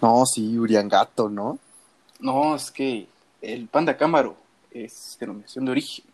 [0.00, 1.58] No, sí, Uriangato, ¿no?
[2.20, 3.08] No, es que
[3.40, 4.36] el panda cámaro
[4.70, 6.04] es denominación de origen.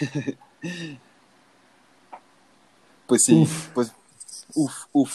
[3.06, 3.92] Pues sí, pues
[4.54, 5.12] uf, uf.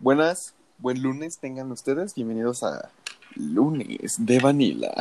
[0.00, 2.14] Buenas, buen lunes tengan ustedes.
[2.16, 2.90] Bienvenidos a
[3.36, 4.92] Lunes de Vanilla.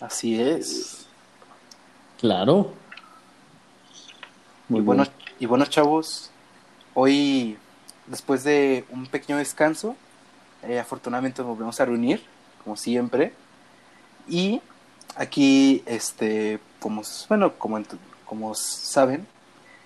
[0.00, 1.06] Así es.
[2.18, 2.72] Claro.
[4.70, 5.04] y bueno,
[5.38, 6.30] y bueno, chavos,
[6.94, 7.58] hoy,
[8.06, 9.96] después de un pequeño descanso,
[10.62, 12.22] eh, afortunadamente nos volvemos a reunir,
[12.62, 13.32] como siempre.
[14.28, 14.60] Y
[15.16, 17.86] aquí, este, como, bueno, como, en-
[18.24, 19.26] como saben,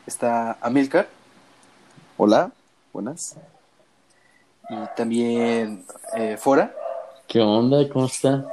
[0.06, 1.08] está Amilcar
[2.16, 2.50] Hola,
[2.92, 3.36] buenas.
[4.70, 5.84] y también
[6.16, 6.74] eh, Fora.
[7.26, 7.88] ¿Qué onda?
[7.88, 8.44] ¿Cómo está?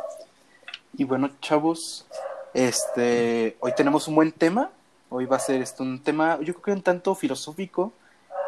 [0.97, 2.05] Y bueno, chavos,
[2.53, 4.69] este, hoy tenemos un buen tema.
[5.09, 7.91] Hoy va a ser esto un tema, yo creo que un tanto filosófico,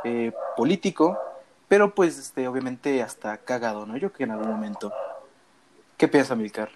[0.03, 1.17] eh, político,
[1.73, 3.95] pero pues, este, obviamente hasta cagado, ¿no?
[3.95, 4.93] Yo creo que en algún momento.
[5.97, 6.69] ¿Qué piensa Milcar?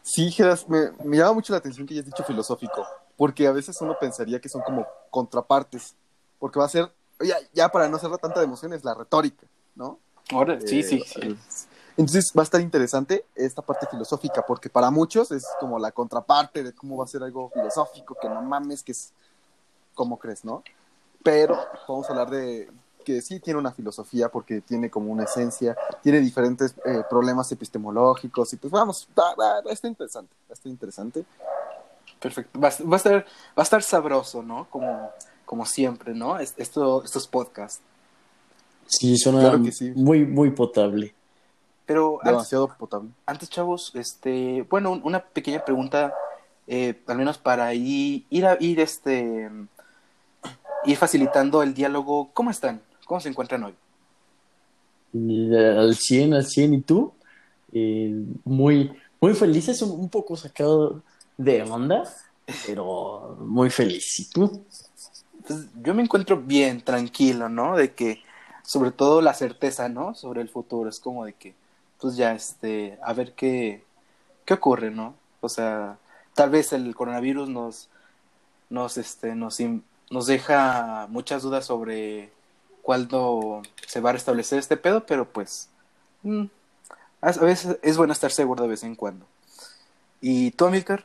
[0.00, 3.78] Sí, Geras, me, me llama mucho la atención que hayas dicho filosófico, porque a veces
[3.82, 5.94] uno pensaría que son como contrapartes,
[6.38, 9.98] porque va a ser, ya, ya para no hacerla tanta de emociones, la retórica, ¿no?
[10.32, 11.38] Ahora, sí, Eh, sí, sí.
[11.98, 16.62] Entonces va a estar interesante esta parte filosófica, porque para muchos es como la contraparte
[16.62, 19.12] de cómo va a ser algo filosófico, que no mames, que es
[19.92, 20.64] como crees, ¿no?
[21.22, 22.70] Pero vamos a hablar de
[23.04, 28.52] que sí tiene una filosofía, porque tiene como una esencia, tiene diferentes eh, problemas epistemológicos,
[28.52, 31.24] y pues vamos, va, va- va a estar interesante, va a estar interesante.
[32.20, 32.60] Perfecto.
[32.60, 33.26] Va, a- va a estar, va
[33.56, 34.66] a estar sabroso, ¿no?
[34.70, 35.10] Como,
[35.46, 36.38] como siempre, ¿no?
[36.38, 37.80] Es- Esto, estos podcasts.
[38.86, 39.92] Sí, suena Claro que sí.
[39.94, 41.14] muy, muy potable.
[41.86, 43.08] Pero antes, Demasiado potable.
[43.26, 46.14] antes, chavos, este, bueno, un- una pequeña pregunta,
[46.66, 49.50] eh, al menos para ir, ir, a, ir, este,
[50.84, 52.30] ir facilitando el diálogo.
[52.32, 52.80] ¿Cómo están?
[53.10, 53.74] ¿Cómo se encuentran hoy?
[55.14, 56.74] Eh, Al 100, al 100.
[56.74, 57.12] ¿Y tú?
[57.72, 61.02] Eh, muy, muy felices, un, un poco sacado
[61.36, 62.04] de onda,
[62.64, 64.20] pero muy feliz.
[64.20, 64.64] ¿Y tú?
[65.44, 67.76] Pues, yo me encuentro bien, tranquilo, ¿no?
[67.76, 68.22] De que,
[68.62, 70.14] sobre todo la certeza, ¿no?
[70.14, 71.56] Sobre el futuro, es como de que,
[72.00, 73.82] pues ya, este, a ver qué,
[74.44, 75.16] qué ocurre, ¿no?
[75.40, 75.98] O sea,
[76.36, 77.88] tal vez el coronavirus nos,
[78.68, 79.58] nos, este, nos,
[80.10, 82.30] nos deja muchas dudas sobre
[82.94, 85.68] cuándo se va a restablecer este pedo, pero pues,
[86.24, 86.42] mm,
[87.20, 89.26] a veces es bueno estar seguro de vez en cuando.
[90.20, 91.04] ¿Y tú, Amilcar?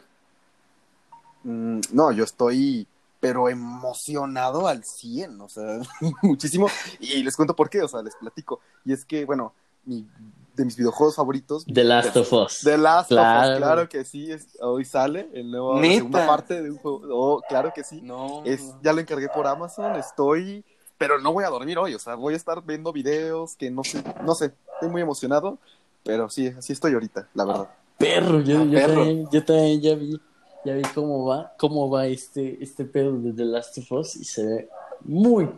[1.43, 2.87] Mm, no, yo estoy,
[3.19, 5.79] pero emocionado al 100, o sea,
[6.23, 6.67] muchísimo.
[6.99, 8.61] Y les cuento por qué, o sea, les platico.
[8.83, 9.53] Y es que, bueno,
[9.85, 10.07] mi-
[10.55, 11.65] de mis videojuegos favoritos.
[11.71, 12.61] The Last of Us.
[12.63, 13.51] The Last of Claro.
[13.53, 17.01] Us, claro que sí, es- hoy sale el nuevo, la segunda parte de un juego.
[17.11, 18.01] Oh, claro que sí.
[18.01, 18.41] No.
[18.43, 20.65] Es, ya lo encargué por Amazon, estoy,
[20.97, 23.83] pero no voy a dormir hoy, o sea, voy a estar viendo videos que no
[23.83, 25.57] sé, no sé, estoy muy emocionado,
[26.03, 27.69] pero sí, así estoy ahorita, la verdad.
[27.97, 28.93] Perro, yo, Ah, yo perro.
[28.95, 30.19] También, yo también ya vi,
[30.63, 34.23] ya vi cómo va, cómo va este, este pedo de The Last of Us y
[34.23, 34.69] se ve
[35.01, 35.49] muy,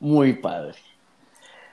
[0.00, 0.76] muy padre.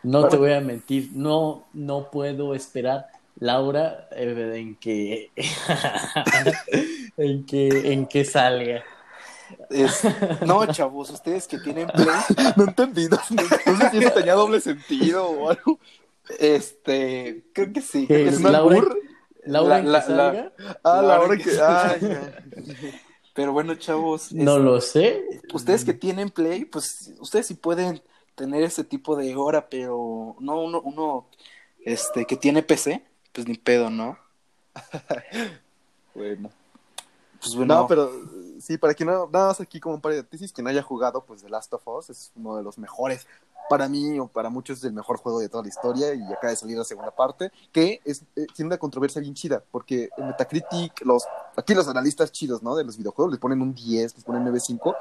[0.04, 3.08] No te voy a mentir, no, no puedo esperar,
[3.40, 5.32] Laura, eh, en que,
[7.18, 8.84] en que, en que salga.
[9.70, 10.02] Es-
[10.46, 12.08] no, chavos, ustedes que tienen Play,
[12.58, 15.80] No entendí, no, no sé si eso tenía doble sentido o algo.
[16.40, 18.08] este, creo que sí.
[18.08, 18.98] ¿Qué es albur?
[19.46, 20.52] Laura, La- que la- salga,
[20.84, 22.20] Ah, la Laura hora que- que, ay.
[23.36, 25.24] Pero bueno, chavos, no es- lo sé.
[25.54, 28.02] ustedes que tienen Play, pues ustedes sí pueden
[28.34, 31.28] tener ese tipo de hora, pero no uno, uno
[31.84, 34.18] este, que tiene PC, pues ni pedo, ¿no?
[36.16, 36.50] Bueno.
[37.42, 38.10] Pues bueno, No, pero
[38.60, 40.82] sí, para quien no, nada más aquí como un par de tesis, que no haya
[40.82, 43.26] jugado, pues The Last of Us es uno de los mejores.
[43.70, 46.50] Para mí o para muchos es el mejor juego de toda la historia y acaba
[46.52, 50.28] de salir la segunda parte, que es, eh, tiene una controversia bien chida, porque en
[50.28, 51.24] Metacritic, los,
[51.56, 52.76] aquí los analistas chidos, ¿no?
[52.76, 54.96] De los videojuegos les ponen un 10, les ponen 9.5,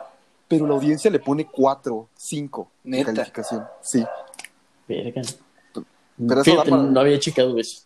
[0.49, 3.67] pero la audiencia le pone 4, 5 de calificación.
[3.83, 4.05] Sí.
[4.89, 5.23] Verga.
[6.17, 7.83] Pero eso Fíjate, da para- no había checado eso.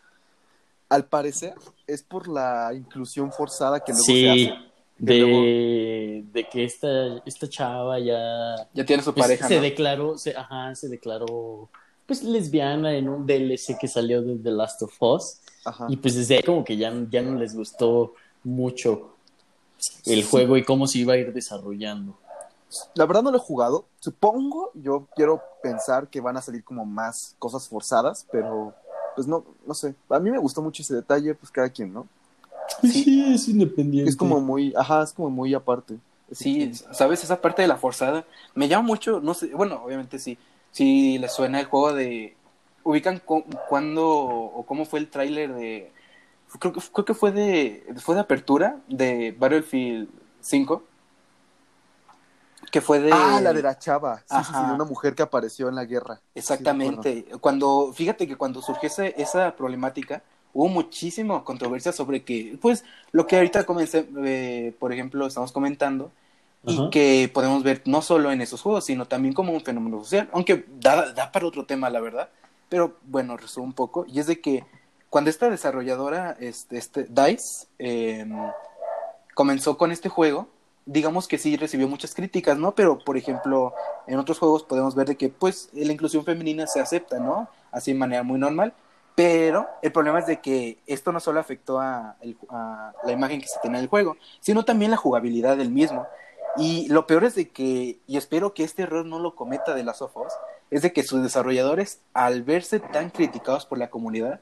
[0.88, 1.54] Al parecer
[1.86, 4.67] es por la inclusión forzada que luego se Sí, hace.
[4.98, 9.62] De, de que esta, esta chava ya ya tiene su pues, pareja, se ¿no?
[9.62, 11.68] declaró, se, ajá, se declaró
[12.06, 15.86] pues lesbiana en un DLC que salió de The Last of Us Ajá.
[15.88, 18.14] y pues desde ahí como que ya, ya no les gustó
[18.44, 19.10] mucho
[20.06, 20.28] el Sí.
[20.28, 22.16] juego y cómo se iba a ir desarrollando.
[22.94, 23.84] La verdad no lo he jugado.
[24.00, 28.74] Supongo, yo quiero pensar que van a salir como más cosas forzadas, pero
[29.14, 29.94] pues no, no sé.
[30.08, 32.06] A mí me gustó mucho ese detalle, pues cada quien, ¿no?
[32.80, 33.04] Pues Sí.
[33.04, 34.10] sí, es independiente.
[34.10, 35.98] Es como muy, ajá, es como muy aparte.
[36.30, 38.24] Sí, sabes, esa parte de la forzada
[38.54, 40.36] me llama mucho, no sé, bueno, obviamente sí,
[40.70, 42.36] si les suena el juego de
[42.84, 45.90] ubican cu- cuándo o cómo fue el tráiler de
[46.58, 50.08] creo que creo que fue de fue de apertura de Battlefield
[50.40, 50.82] 5
[52.70, 54.18] que fue de Ah, la de la chava.
[54.26, 56.20] Sí, sí, sí, de una mujer que apareció en la guerra.
[56.34, 57.24] Exactamente.
[57.40, 63.26] cuando, fíjate que cuando surgió ese- esa problemática, hubo muchísima controversia sobre que, pues, lo
[63.26, 66.10] que ahorita comencé, eh, por ejemplo, estamos comentando,
[66.64, 70.28] y que podemos ver no solo en esos juegos, sino también como un fenómeno social,
[70.32, 72.28] aunque da, da para otro tema, la verdad.
[72.68, 74.64] Pero bueno, resumo un poco, y es de que
[75.08, 78.26] cuando esta desarrolladora, este, este DICE, eh,
[79.34, 80.48] comenzó con este juego,
[80.84, 82.74] digamos que sí recibió muchas críticas, ¿no?
[82.74, 83.72] Pero, por ejemplo,
[84.06, 87.48] en otros juegos podemos ver de que, pues, la inclusión femenina se acepta, ¿no?
[87.70, 88.74] Así de manera muy normal.
[89.18, 92.14] Pero el problema es de que esto no solo afectó a,
[93.02, 96.06] la imagen que se tiene del juego, sino también la jugabilidad del mismo.
[96.56, 99.82] Y lo peor es de que, y espero que este error no lo cometa de
[99.82, 100.32] las of Us,
[100.70, 104.38] es de que sus desarrolladores, al verse tan criticados por la comunidad,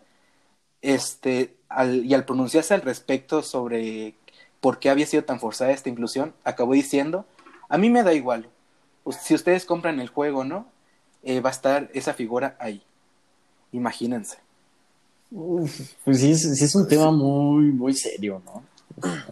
[0.83, 4.15] este, al- y al pronunciarse al respecto sobre
[4.61, 7.25] por qué había sido tan forzada esta inclusión, acabó diciendo,
[7.71, 8.51] a mí me da igual,
[9.11, 10.67] si ustedes compran el juego, ¿no?
[11.23, 12.83] Eh, va a estar esa figura ahí.
[13.73, 14.46] Imagínense.
[15.31, 18.63] Uf, pues sí, es, sí es un tema muy, muy serio, ¿no?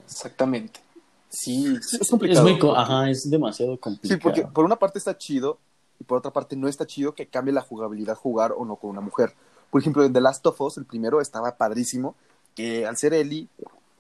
[0.06, 0.80] Exactamente.
[1.28, 2.42] Sí, Es Es complicado.
[2.44, 4.20] muy, co- ajá, es demasiado Sí, complicado.
[4.22, 5.58] porque por una parte está chido
[5.98, 8.90] y por otra parte no está chido que cambie la jugabilidad jugar o no con
[8.90, 9.34] una mujer.
[9.70, 12.14] Por ejemplo, en The Last of Us, el primero estaba padrísimo,
[12.54, 13.48] que al ser Ellie,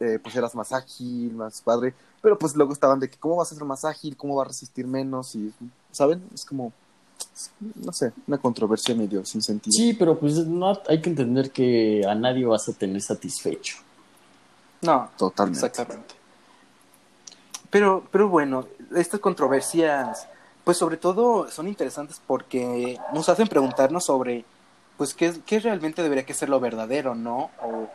[0.00, 3.50] eh, pues eras más ágil, más padre, pero pues luego estaban de que cómo vas
[3.50, 5.52] a ser más ágil, cómo va a resistir menos y,
[5.90, 6.22] ¿saben?
[6.32, 6.72] Es como,
[7.60, 9.72] no sé, una controversia medio sin sentido.
[9.72, 13.76] Sí, pero pues no hay que entender que a nadie vas a tener satisfecho.
[14.82, 15.66] no, Totalmente.
[15.66, 16.14] Exactamente.
[17.70, 20.28] Pero, pero bueno, estas controversias,
[20.62, 24.44] pues sobre todo son interesantes porque nos hacen preguntarnos sobre,
[24.96, 27.50] pues, qué, qué realmente debería que ser lo verdadero, ¿no?
[27.60, 27.88] O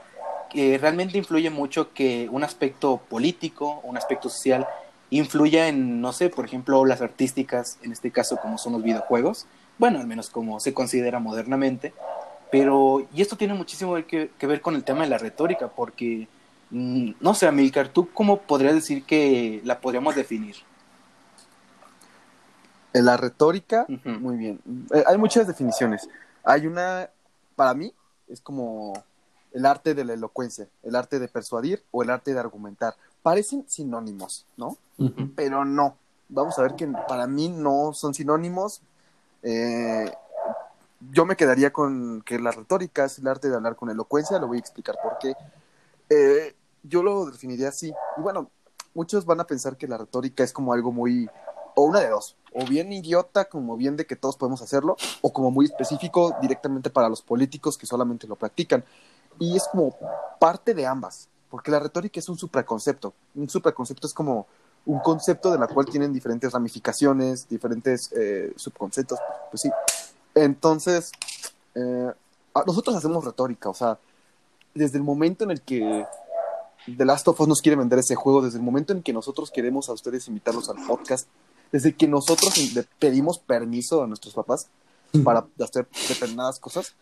[0.50, 4.68] que realmente influye mucho que un aspecto político, un aspecto social,
[5.10, 9.46] influya en, no sé, por ejemplo, las artísticas, en este caso como son los videojuegos,
[9.78, 11.94] bueno, al menos como se considera modernamente,
[12.52, 16.28] pero, y esto tiene muchísimo que, que ver con el tema de la retórica, porque
[16.70, 20.56] Mm, No sé, Amilcar, ¿tú cómo podrías decir que la podríamos definir?
[22.94, 24.60] En la retórica, muy bien.
[24.94, 26.10] Eh, hay muchas definiciones.
[26.44, 27.10] Hay una,
[27.56, 27.94] para mí,
[28.28, 28.94] es como
[29.52, 32.96] el arte de la elocuencia, el arte de persuadir o el arte de argumentar.
[33.22, 34.78] Parecen sinónimos, ¿no?
[35.36, 35.96] Pero no.
[36.30, 38.82] Vamos a ver que para mí no son sinónimos.
[39.44, 40.12] Eh,
[41.12, 44.40] yo me quedaría con que la retórica es el arte de hablar con elocuencia.
[44.40, 45.34] Lo voy a explicar por qué.
[46.10, 47.94] Eh, yo lo definiría así.
[48.18, 48.50] Y bueno,
[48.94, 51.30] muchos van a pensar que la retórica es como algo muy,
[51.76, 55.32] o una de dos, o bien idiota, como bien de que todos podemos hacerlo, o
[55.32, 58.84] como muy específico directamente para los políticos que solamente lo practican.
[59.40, 59.96] Y es como
[60.40, 63.14] parte de ambas, porque la retórica es un supraconcepto.
[63.36, 64.48] Un supraconcepto es como
[64.86, 69.20] un concepto de la cual tienen diferentes ramificaciones, diferentes eh, subconceptos,
[69.52, 69.70] pues sí.
[70.36, 71.12] Entonces,
[71.76, 72.12] eh,
[72.66, 73.98] nosotros hacemos retórica, o sea,
[74.74, 76.06] desde el momento en el que
[76.86, 79.52] The Last of Us nos quiere vender ese juego, desde el momento en que nosotros
[79.52, 81.28] queremos a ustedes invitarlos al podcast,
[81.72, 84.68] desde que nosotros le pedimos permiso a nuestros papás
[85.24, 86.96] para hacer determinadas cosas,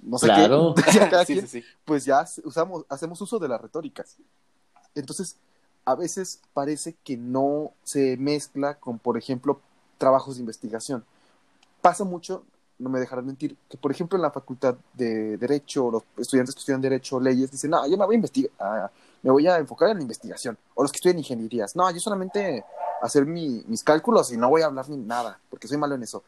[0.00, 0.74] no sé Claro.
[0.86, 1.66] qué, ya cada sí, quien, sí, sí.
[1.84, 4.16] pues ya usamos, hacemos uso de las retóricas.
[4.94, 5.36] Entonces,
[5.84, 9.60] a veces parece que no se mezcla con, por ejemplo,
[9.98, 11.04] trabajos de investigación.
[11.80, 12.44] Pasa mucho,
[12.78, 16.60] no me dejarán mentir, que por ejemplo en la facultad de Derecho, los estudiantes que
[16.60, 18.90] estudian Derecho, leyes, dicen, no, yo me voy a investigar, ah,
[19.22, 20.56] me voy a enfocar en la investigación.
[20.74, 22.64] O los que estudian ingenierías, no, yo solamente
[23.00, 26.02] hacer mi- mis cálculos y no voy a hablar ni nada, porque soy malo en
[26.04, 26.22] eso.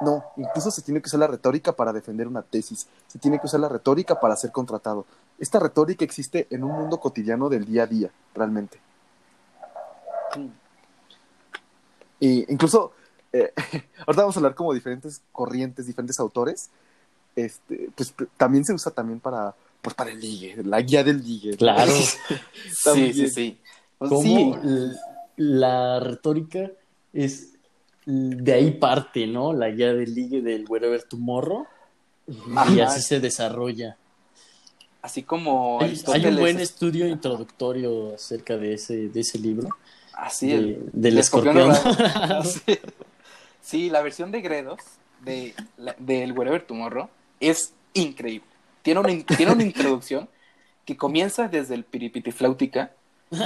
[0.00, 3.46] No, incluso se tiene que usar la retórica para defender una tesis, se tiene que
[3.46, 5.04] usar la retórica para ser contratado.
[5.38, 8.78] Esta retórica existe en un mundo cotidiano del día a día, realmente.
[12.20, 12.92] Y incluso,
[13.32, 13.52] eh,
[14.06, 16.70] ahorita vamos a hablar como diferentes corrientes, diferentes autores.
[17.34, 21.56] Este, pues también se usa también para, pues para el ligue, la guía del ligue.
[21.56, 21.92] Claro.
[22.94, 23.60] Sí, sí, sí.
[23.98, 24.54] Pues Cómo sí,
[25.36, 26.70] la retórica
[27.12, 27.57] es
[28.10, 29.52] de ahí parte, ¿no?
[29.52, 31.66] La guía del ligue del Wherever Tomorrow.
[32.74, 33.96] Y así se desarrolla.
[35.02, 39.68] así como Hay, hay un buen estudio introductorio acerca de ese, de ese libro.
[40.14, 41.72] así de- el, del el escorpión.
[42.44, 42.78] sí.
[43.60, 44.80] Sí, la versión de Gredos
[45.24, 47.08] de, la- del Wherever Tomorrow
[47.40, 48.48] es increíble.
[48.82, 50.28] Tiene una, tiene una introducción
[50.86, 52.92] que comienza desde el piripitifláutica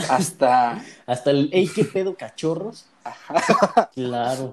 [0.08, 0.82] hasta...
[1.06, 2.86] Hasta el, ¡ey, qué pedo, cachorros!
[3.94, 4.52] Claro.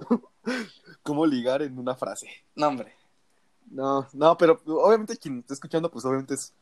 [1.04, 2.28] ¿Cómo ligar en una frase?
[2.56, 2.94] No, hombre.
[3.72, 6.54] No, no, pero obviamente quien está escuchando, pues obviamente es.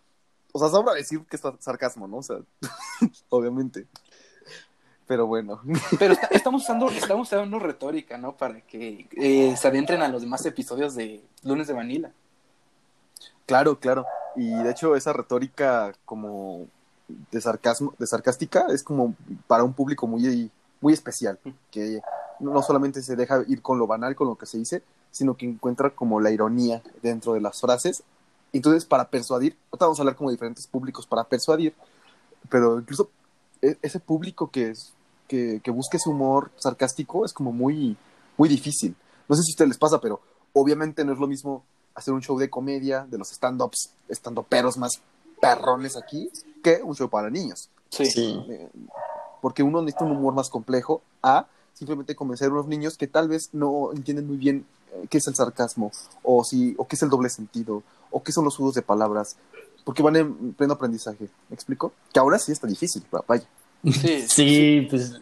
[0.51, 2.17] O sea, sobra decir que es sarcasmo, ¿no?
[2.17, 2.38] O sea,
[3.29, 3.88] obviamente.
[5.05, 5.62] Pero bueno.
[5.97, 8.36] Pero está- estamos usando, estamos usando retórica, ¿no?
[8.36, 12.12] Para que eh, se adentren a los demás episodios de Lunes de Vanilla.
[13.45, 14.05] Claro, claro.
[14.36, 16.67] Y de hecho, esa retórica como
[17.07, 19.15] de sarcasmo, de sarcástica, es como
[19.47, 21.39] para un público muy, muy especial,
[21.71, 22.01] que
[22.39, 25.45] no solamente se deja ir con lo banal, con lo que se dice, sino que
[25.45, 28.03] encuentra como la ironía dentro de las frases.
[28.53, 31.73] Entonces, para persuadir, ahorita vamos a hablar como de diferentes públicos para persuadir,
[32.49, 33.09] pero incluso
[33.61, 34.93] e- ese público que es
[35.27, 37.97] que, que busque ese humor sarcástico es como muy,
[38.37, 38.95] muy difícil.
[39.27, 40.21] No sé si a ustedes les pasa, pero
[40.53, 41.63] obviamente no es lo mismo
[41.95, 45.01] hacer un show de comedia, de los stand-ups, stand-uperos más
[45.41, 46.29] perrones aquí,
[46.67, 47.69] que un show para niños.
[47.89, 48.05] Sí.
[48.05, 48.39] Sí.
[48.50, 48.69] Eh,
[49.41, 53.27] porque uno necesita un humor más complejo a simplemente convencer a unos niños que tal
[53.27, 55.91] vez no entienden muy bien eh, qué es el sarcasmo,
[56.24, 59.38] o, si, o qué es el doble sentido, o qué son los juegos de palabras,
[59.86, 61.29] porque van en pleno aprendizaje.
[61.50, 61.93] ¿Me explico?
[62.12, 63.45] Que ahora sí está difícil, vaya.
[63.83, 64.25] Sí.
[64.27, 65.21] Sí, pues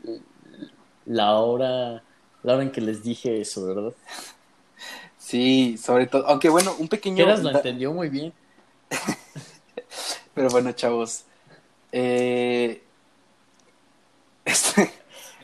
[1.05, 2.03] la hora,
[2.41, 3.93] la hora en que les dije eso, ¿verdad?
[5.19, 6.25] Sí, sobre todo.
[6.27, 7.25] Aunque bueno, un pequeño.
[7.25, 8.33] Lo entendió muy bien.
[10.33, 11.25] Pero bueno, chavos.
[11.97, 12.81] Eh,
[14.45, 14.91] este,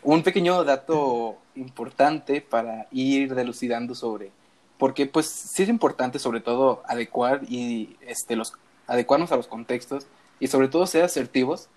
[0.04, 4.32] un pequeño dato importante para ir delucidando sobre
[4.78, 8.54] por qué, pues, sí es importante, sobre todo, adecuar y este, los,
[8.86, 10.08] adecuarnos a los contextos
[10.42, 11.70] y, sobre todo, ser asertivos.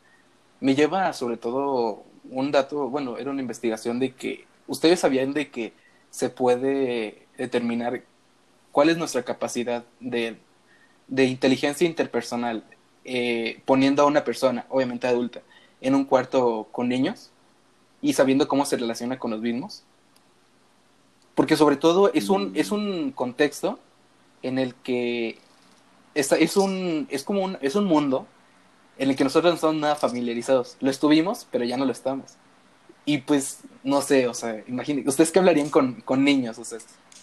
[0.59, 5.51] Me lleva, sobre todo, un dato, bueno, era una investigación de que ustedes sabían de
[5.51, 5.73] que
[6.11, 8.03] se puede determinar
[8.73, 10.39] cuál es nuestra capacidad de,
[11.07, 12.65] de inteligencia interpersonal
[13.05, 15.43] eh, poniendo a una persona, obviamente adulta,
[15.81, 17.31] en un cuarto con niños
[18.03, 19.85] y sabiendo cómo se relaciona con los mismos.
[21.35, 23.79] Porque sobre todo es un, es un contexto
[24.43, 25.39] en el que
[26.15, 28.27] esta- es, un, es como un, es un mundo
[28.99, 30.77] en el que nosotros no estamos nada familiarizados.
[30.81, 32.33] Lo estuvimos, pero ya no lo estamos.
[33.07, 36.59] Y pues, no sé, o sea, imagínense, ¿ustedes qué hablarían con, con niños?
[36.59, 36.79] O sea,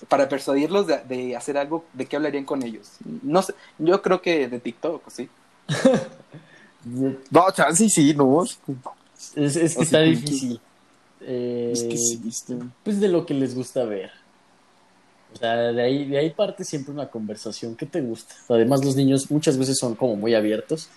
[0.09, 2.97] para persuadirlos de, de hacer algo, ¿de qué hablarían con ellos?
[3.23, 5.29] No sé, yo creo que de TikTok, ¿sí?
[7.29, 8.43] No, chance sí, no.
[8.43, 10.59] Es, es que está que- difícil.
[11.21, 14.09] Eh, Es que sí, está- Pues de lo que les gusta ver.
[15.33, 17.75] O sea, de ahí, de ahí parte siempre una conversación.
[17.75, 18.33] ¿Qué te gusta?
[18.49, 20.89] Además, los niños muchas veces son como muy abiertos.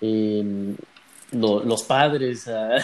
[0.00, 0.74] Eh,
[1.32, 2.78] lo- los padres ah,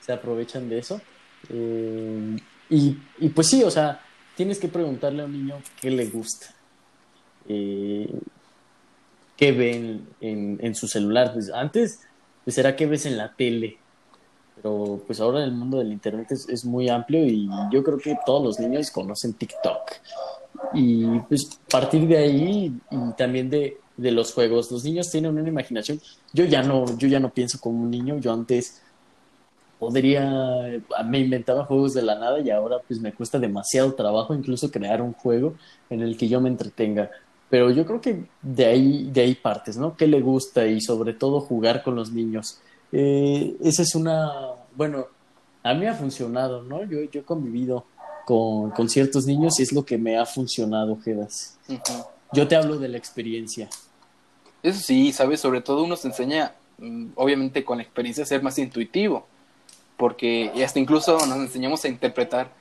[0.00, 1.00] se aprovechan de eso.
[1.48, 2.36] Eh,
[2.70, 4.00] y, y pues sí, o sea,
[4.36, 6.54] tienes que preguntarle a un niño qué le gusta.
[7.48, 8.08] Eh,
[9.40, 11.32] qué ven en, en su celular.
[11.32, 12.00] Pues antes,
[12.44, 13.78] pues era qué ves en la tele.
[14.54, 18.18] Pero pues ahora el mundo del internet es, es muy amplio y yo creo que
[18.26, 19.92] todos los niños conocen TikTok.
[20.74, 25.48] Y pues partir de ahí y también de, de los juegos, los niños tienen una
[25.48, 25.98] imaginación.
[26.34, 28.82] Yo ya no, yo ya no pienso como un niño, yo antes
[29.78, 34.70] podría, me inventaba juegos de la nada y ahora pues me cuesta demasiado trabajo incluso
[34.70, 35.54] crear un juego
[35.88, 37.10] en el que yo me entretenga.
[37.50, 39.96] Pero yo creo que de ahí, de ahí partes, ¿no?
[39.96, 40.66] ¿Qué le gusta?
[40.66, 42.60] Y sobre todo jugar con los niños.
[42.92, 44.30] Eh, esa es una,
[44.76, 45.06] bueno,
[45.64, 46.84] a mí ha funcionado, ¿no?
[46.84, 47.84] Yo, yo he convivido
[48.24, 51.58] con, con ciertos niños y es lo que me ha funcionado, Jedas.
[51.68, 52.04] Ujú.
[52.32, 53.68] Yo te hablo de la experiencia.
[54.62, 55.40] Eso sí, ¿sabes?
[55.40, 59.26] Sobre todo uno se enseña, mm, obviamente con la experiencia, a ser más intuitivo,
[59.96, 62.52] porque hasta incluso nos enseñamos a interpretar,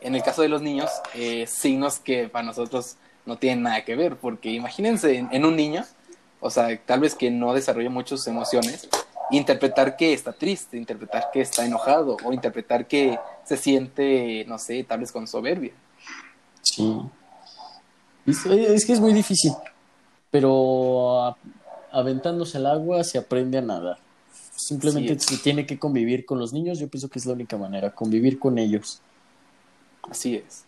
[0.00, 2.96] en el caso de los niños, eh, signos que para nosotros
[3.26, 5.84] no tienen nada que ver, porque imagínense en, en un niño,
[6.40, 8.88] o sea, tal vez que no desarrolla muchas emociones,
[9.30, 14.84] interpretar que está triste, interpretar que está enojado, o interpretar que se siente, no sé,
[14.84, 15.72] tal vez con soberbia.
[16.62, 16.96] Sí.
[18.26, 19.52] Es, es que es muy difícil,
[20.30, 21.36] pero a-
[21.92, 23.98] aventándose al agua se aprende a nadar.
[24.56, 25.36] Simplemente Sí.
[25.36, 28.38] se tiene que convivir con los niños, yo pienso que es la única manera, convivir
[28.38, 29.00] con ellos.
[30.10, 30.63] Así es.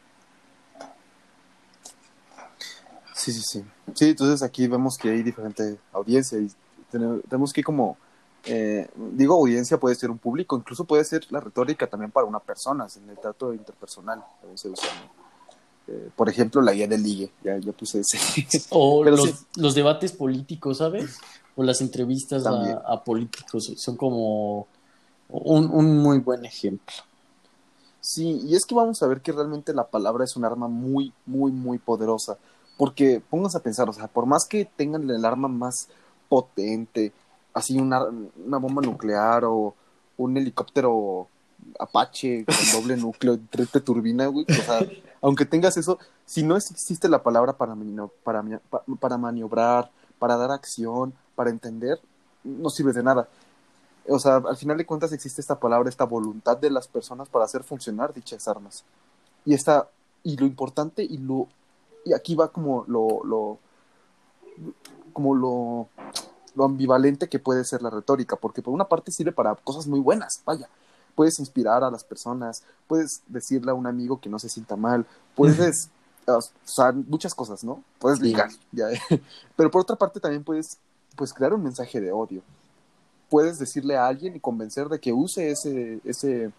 [3.17, 3.65] Sí, sí, sí.
[3.95, 6.51] Sí, entonces aquí vemos que hay diferente audiencia y
[6.93, 7.97] tene- tenemos que como,
[8.45, 12.41] eh, digo audiencia puede ser un público, incluso puede ser la retórica también para una
[12.41, 15.95] persona, en el trato interpersonal también se usa, ¿no?
[15.95, 18.19] Eh, por ejemplo, la guía del ligue, ya, ya puse ese.
[18.71, 19.35] O los, sí.
[19.57, 21.19] los debates políticos, ¿sabes?
[21.55, 24.67] O las entrevistas a, a políticos son como
[25.29, 26.95] un, un muy buen ejemplo.
[28.01, 31.13] Sí, y es que vamos a ver que realmente la palabra es un arma muy,
[31.25, 32.37] muy, muy poderosa.
[32.77, 35.89] Porque pónganse a pensar, o sea, por más que tengan el arma más
[36.29, 37.13] potente,
[37.55, 39.75] así una, una bomba nuclear o
[40.19, 41.29] un helicóptero
[41.79, 44.47] Apache con doble núcleo, triple turbina, güey.
[44.49, 44.81] O sea,
[45.23, 47.75] aunque tengas eso, si no existe la palabra para,
[48.23, 48.45] para,
[49.01, 52.01] para maniobrar, para dar acción, para entender,
[52.45, 53.29] no sirve de nada.
[54.09, 57.45] O sea, al final de cuentas existe esta palabra, esta voluntad de las personas para
[57.45, 58.85] hacer funcionar dichas armas.
[59.45, 59.89] Y esta,
[60.23, 61.49] y lo importante y lo,
[62.07, 63.59] y aquí va como lo, lo
[65.13, 65.89] como lo,
[66.55, 70.01] lo ambivalente que puede ser la retórica, porque por una parte sirve para cosas muy
[70.01, 70.69] buenas, vaya,
[71.15, 75.05] puedes inspirar a las personas, puedes decirle a un amigo que no se sienta mal,
[75.35, 75.91] puedes,
[76.27, 77.83] o sea, muchas cosas, ¿no?
[77.99, 78.87] Puedes ligar, ya.
[79.57, 80.79] pero por otra parte también puedes,
[81.17, 82.43] pues, crear un mensaje de odio.
[83.29, 86.53] Puedes decirle a alguien y convencer de que use ese, ese,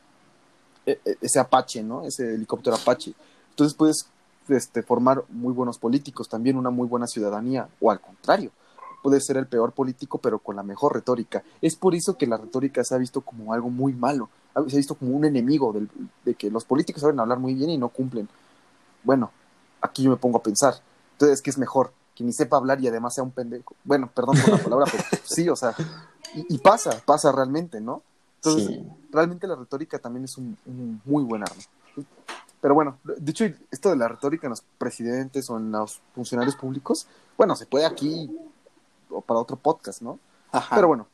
[0.86, 2.04] e, e, ese Apache, ¿no?
[2.04, 3.14] Ese helicóptero Apache.
[3.52, 4.08] Entonces puedes
[4.50, 8.52] este, formar muy buenos políticos, también una muy buena ciudadanía, o al contrario,
[9.04, 11.44] puede ser el peor político, pero con la mejor retórica.
[11.62, 14.30] Es por eso que la retórica se ha visto como algo muy malo,
[14.68, 15.74] se ha visto como un enemigo
[16.26, 18.28] de que los políticos saben hablar muy bien y no cumplen.
[19.04, 19.32] Bueno,
[19.82, 20.76] aquí yo me pongo a pensar,
[21.18, 21.92] entonces, ¿qué es mejor?
[22.14, 23.76] Que ni sepa hablar y además sea un pendejo.
[23.84, 25.74] Bueno, perdón por la palabra, pero sí, o sea,
[26.36, 28.04] y, pasa, pasa realmente, ¿no?
[28.36, 31.62] Entonces, realmente la retórica también es un, un muy buen arma.
[32.68, 37.08] Pero bueno, dicho esto de la retórica en los presidentes o en los funcionarios públicos,
[37.38, 38.30] bueno, se puede aquí
[39.10, 40.20] o para otro podcast, ¿no?
[40.52, 40.76] Ajá.
[40.76, 41.08] Pero bueno,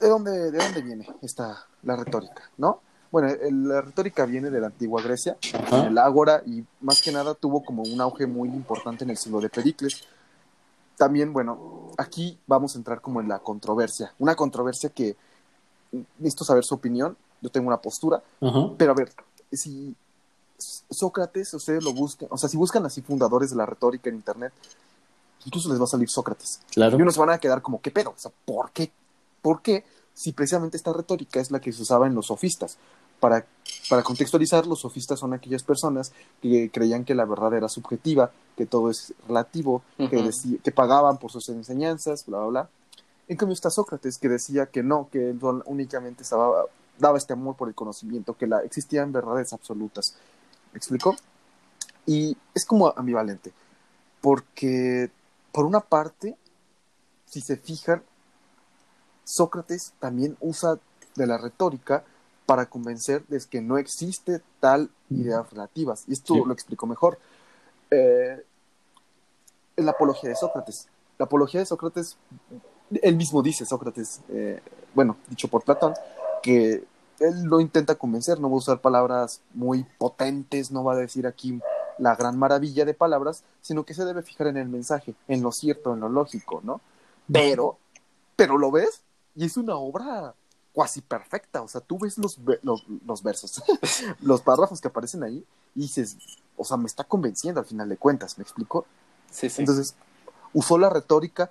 [0.00, 2.80] ¿de dónde, ¿de dónde viene esta, la retórica, no?
[3.12, 5.36] Bueno, la retórica viene de la antigua Grecia,
[5.70, 9.40] el Ágora, y más que nada tuvo como un auge muy importante en el siglo
[9.40, 10.02] de Pericles.
[10.96, 15.14] También, bueno, aquí vamos a entrar como en la controversia, una controversia que
[16.18, 18.20] necesito saber su opinión, yo tengo una postura,
[18.76, 19.12] pero a ver,
[19.56, 19.94] si
[20.58, 24.52] Sócrates, ustedes lo buscan, o sea, si buscan así fundadores de la retórica en Internet,
[25.44, 26.60] incluso les va a salir Sócrates.
[26.72, 26.98] Claro.
[26.98, 28.10] Y unos van a quedar como, ¿qué pedo?
[28.10, 28.90] O sea, ¿por qué?
[29.42, 29.84] ¿Por qué?
[30.14, 32.78] Si precisamente esta retórica es la que se usaba en los sofistas.
[33.20, 33.46] Para,
[33.88, 38.66] para contextualizar, los sofistas son aquellas personas que creían que la verdad era subjetiva, que
[38.66, 40.30] todo es relativo, que,
[40.62, 42.68] que pagaban por sus enseñanzas, bla, bla, bla.
[43.28, 46.64] En cambio está Sócrates, que decía que no, que él únicamente estaba,
[46.98, 50.16] daba este amor por el conocimiento, que la, existían verdades absolutas.
[50.72, 51.16] ¿Me explico?
[52.06, 53.52] Y es como ambivalente,
[54.20, 55.10] porque
[55.52, 56.36] por una parte,
[57.26, 58.02] si se fijan,
[59.24, 60.78] Sócrates también usa
[61.16, 62.04] de la retórica
[62.46, 66.04] para convencer de que no existe tal ideas relativas.
[66.06, 67.18] Y esto lo explico mejor.
[67.90, 68.44] Eh,
[69.76, 70.88] la apología de Sócrates.
[71.18, 72.16] La apología de Sócrates,
[73.02, 74.60] él mismo dice, Sócrates, eh,
[74.94, 75.94] bueno, dicho por Platón,
[76.42, 76.84] que
[77.20, 81.26] él lo intenta convencer, no va a usar palabras muy potentes, no va a decir
[81.26, 81.60] aquí
[81.98, 85.52] la gran maravilla de palabras, sino que se debe fijar en el mensaje, en lo
[85.52, 86.80] cierto, en lo lógico, ¿no?
[87.32, 87.78] Pero,
[88.36, 89.00] pero lo ves
[89.34, 90.34] y es una obra
[90.72, 93.62] cuasi perfecta, o sea, tú ves los, los, versos,
[94.20, 95.44] los párrafos que aparecen ahí
[95.74, 96.18] y dices,
[96.56, 98.84] o sea, me está convenciendo al final de cuentas, ¿me explico?
[99.30, 99.62] Sí, sí.
[99.62, 99.94] Entonces,
[100.52, 101.50] usó la retórica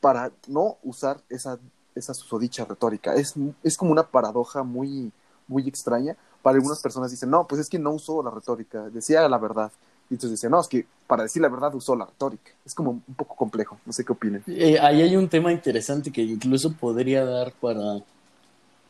[0.00, 1.58] para no usar esa,
[1.94, 3.14] esa susodicha retórica.
[3.14, 5.12] Es, es como una paradoja muy,
[5.48, 9.28] muy extraña, para algunas personas dicen, no, pues es que no usó la retórica, decía
[9.28, 9.70] la verdad.
[10.10, 12.50] Y entonces decían, no, es que para decir la verdad usó la retórica.
[12.66, 14.42] Es como un poco complejo, no sé qué opinen.
[14.46, 18.02] Eh, ahí hay un tema interesante que incluso podría dar para,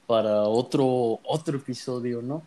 [0.07, 2.43] para otro, otro episodio, ¿no?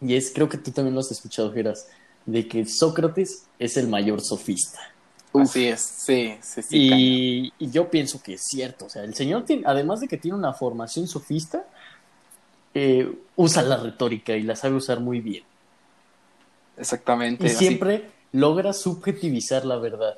[0.00, 1.86] Y es, creo que tú también lo has escuchado, Geras,
[2.26, 4.80] de que Sócrates es el mayor sofista.
[5.34, 6.76] Así es, sí, sí, sí.
[6.76, 10.18] Y, y, yo pienso que es cierto, o sea, el señor tiene, además de que
[10.18, 11.64] tiene una formación sofista,
[12.74, 15.44] eh, usa la retórica y la sabe usar muy bien.
[16.76, 17.46] Exactamente.
[17.46, 20.16] Y siempre logra subjetivizar la verdad.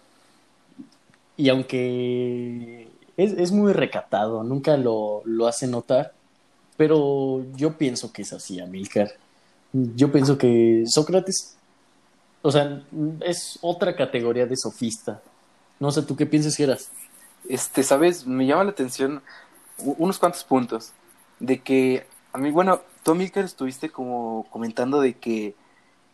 [1.36, 6.12] Y aunque es, muy recatado, nunca lo, lo, hace notar,
[6.76, 9.12] pero yo pienso que es así, Amilcar.
[9.72, 11.56] Yo pienso que Sócrates,
[12.44, 12.82] o sea,
[13.20, 15.22] es otra categoría de sofista.
[15.80, 16.90] No sé, ¿tú qué piensas, Geras?
[17.48, 19.22] Este, sabes, me llama la atención
[19.78, 20.92] unos cuantos puntos
[21.40, 25.54] de que a mí, bueno, tú, Milker, estuviste como comentando de que,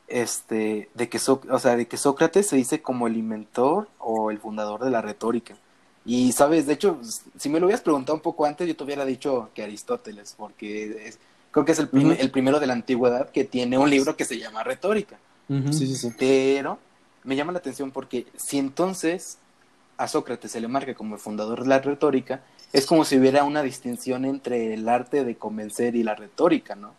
[0.07, 4.39] este, de que, o sea, de que Sócrates se dice como el inventor o el
[4.39, 5.57] fundador de la retórica.
[6.05, 7.01] Y, sabes, de hecho,
[7.37, 11.13] si me lo hubieras preguntado un poco antes, yo te hubiera dicho que Aristóteles, porque
[11.51, 11.89] creo que es el,
[12.21, 15.19] el primero de la antigüedad que tiene un libro que se llama Retórica.
[15.71, 16.13] Sí, sí, sí.
[16.17, 16.79] Pero
[17.25, 19.39] me llama la atención porque si entonces
[19.97, 23.45] a Sócrates se le marca como el fundador de la retórica, es como si hubiera
[23.45, 26.95] una distinción entre el arte de convencer y la retórica, ¿no?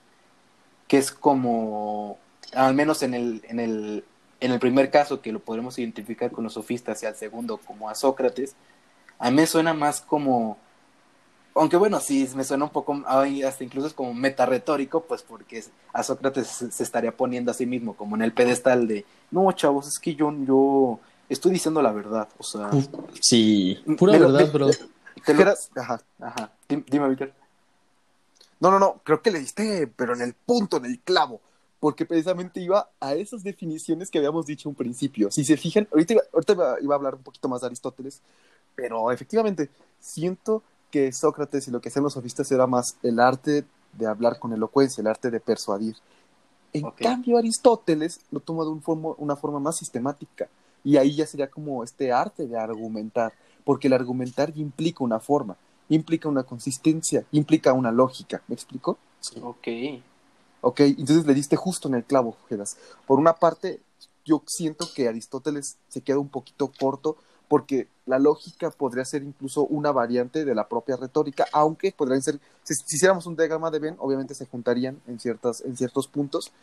[0.87, 2.19] Que es como,
[2.53, 4.03] al menos en el, en el,
[4.41, 7.89] en el primer caso, que lo podremos identificar con los sofistas y al segundo como
[7.89, 8.55] a Sócrates,
[9.17, 10.57] a mí suena más como
[11.53, 16.01] Aunque bueno, sí, me suena un poco, hasta incluso es como meta-retórico, pues porque a
[16.01, 19.99] Sócrates se, estaría poniendo a sí mismo como en el pedestal de, no, chavos, es
[19.99, 22.69] que yo, yo estoy diciendo la verdad, o sea...
[23.19, 24.69] Sí, pura verdad, bro.
[25.25, 25.33] Te
[25.79, 26.01] Ajá.
[26.19, 26.51] Ajá.
[26.67, 27.33] Dime, Víctor.
[28.59, 31.41] No, no, no, creo que le diste, pero en el punto, en el clavo,
[31.79, 35.31] porque precisamente iba a esas definiciones que habíamos dicho un principio.
[35.31, 38.21] Si se fijan, ahorita, ahorita iba a hablar un poquito más de Aristóteles,
[38.75, 43.65] pero efectivamente, siento que Sócrates y lo que hacen los sofistas era más el arte
[43.93, 45.95] de hablar con elocuencia, el arte de persuadir.
[46.73, 48.81] En cambio, Aristóteles lo toma de un
[49.17, 50.47] una forma más sistemática.
[50.83, 55.55] Y ahí ya sería como este arte de argumentar, porque el argumentar implica una forma,
[55.89, 58.41] implica una consistencia, implica una lógica.
[58.47, 58.97] ¿Me explico?
[59.19, 59.39] Sí.
[59.43, 59.67] Ok.
[60.61, 62.77] Ok, entonces le diste justo en el clavo, Gedas.
[63.07, 63.81] Por una parte,
[64.25, 67.17] yo siento que Aristóteles se queda un poquito corto
[67.51, 72.39] porque la lógica podría ser incluso una variante de la propia retórica, aunque podrían ser,
[72.63, 76.53] si, hiciéramos un diagrama de Venn, obviamente se juntarían en, ciertas, en ciertos puntos,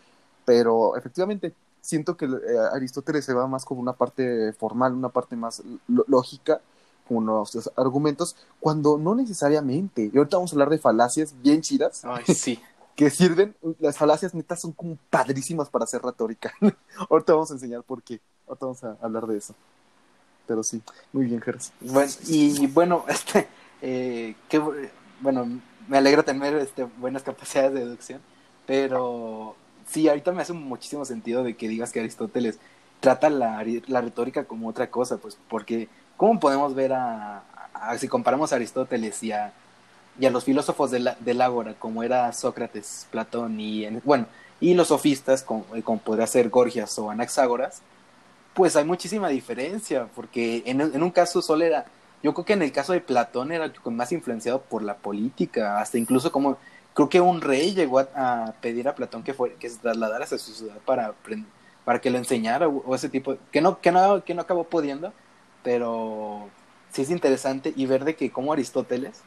[0.47, 2.31] pero efectivamente siento que eh,
[2.73, 5.63] Aristóteles se va más como una parte formal, una parte más
[6.07, 6.63] lógica,
[7.07, 10.11] con los argumentos, cuando no necesariamente.
[10.11, 12.03] Y ahorita vamos a hablar de falacias bien chidas.
[12.07, 12.59] Ay, sí.
[12.97, 16.51] que sirven, las falacias netas son como padrísimas para hacer retórica.
[17.11, 18.23] ahorita vamos a enseñar por qué.
[18.47, 19.55] Ahorita vamos a hablar de eso
[20.49, 20.83] pero sí,
[21.13, 21.71] muy bien, Jerez.
[21.81, 23.47] Bueno, y bueno, este,
[23.83, 24.35] eh,
[25.21, 25.47] bueno,
[25.87, 28.21] me alegra tener este, buenas capacidades de deducción,
[28.67, 29.55] pero
[29.89, 32.59] sí, ahorita me hace muchísimo sentido de que digas que Aristóteles
[33.01, 37.45] trata la, la retórica como otra cosa, pues, porque ¿cómo podemos ver a,
[37.99, 39.53] si comparamos a Aristóteles y a,
[40.19, 44.27] y a los filósofos del, del Ágora, como era Sócrates, Platón y, bueno,
[44.61, 47.83] y los sofistas, como, como podría ser Gorgias o Anaxágoras,
[48.59, 51.87] pues hay muchísima diferencia, porque en, un caso solo era,
[52.25, 55.97] yo creo que en el caso de Platón era más influenciado por la política, hasta
[55.97, 56.59] incluso como,
[56.93, 60.27] creo que un rey llegó a, pedir a Platón que, fue, que se trasladara a
[60.27, 61.15] su ciudad para,
[61.85, 65.13] para que lo enseñara o, ese tipo, que no, que, no, que no acabó pudiendo,
[65.63, 66.49] pero
[66.91, 69.21] sí es interesante y ver de que como Aristóteles,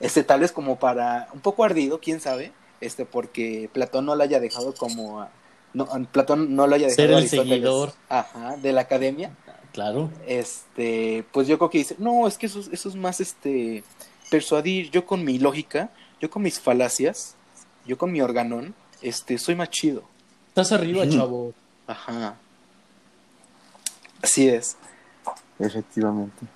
[0.00, 4.22] este tal vez como para, un poco ardido, quién sabe, este porque Platón no lo
[4.22, 5.28] haya dejado como
[5.72, 9.36] no, Platón no lo haya dejado ser el seguidor ajá, de la academia.
[9.72, 10.10] Claro.
[10.26, 13.84] Este, pues yo creo que dice, no, es que eso, eso es más este
[14.30, 17.36] persuadir, yo con mi lógica, yo con mis falacias,
[17.86, 20.02] yo con mi organón, este, soy más chido.
[20.48, 21.52] Estás arriba, chavo.
[21.86, 22.36] Ajá.
[24.22, 24.76] Así es.
[25.58, 26.46] Efectivamente.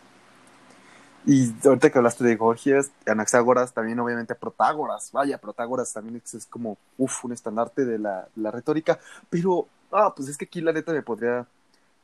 [1.26, 6.76] Y ahorita que hablaste de Gorgias, Anaxágoras, también obviamente Protágoras, vaya, Protágoras también es, como,
[6.98, 8.98] uff, un estandarte de la, retórica,
[9.30, 11.46] pero, ah, pues es que aquí la neta me podría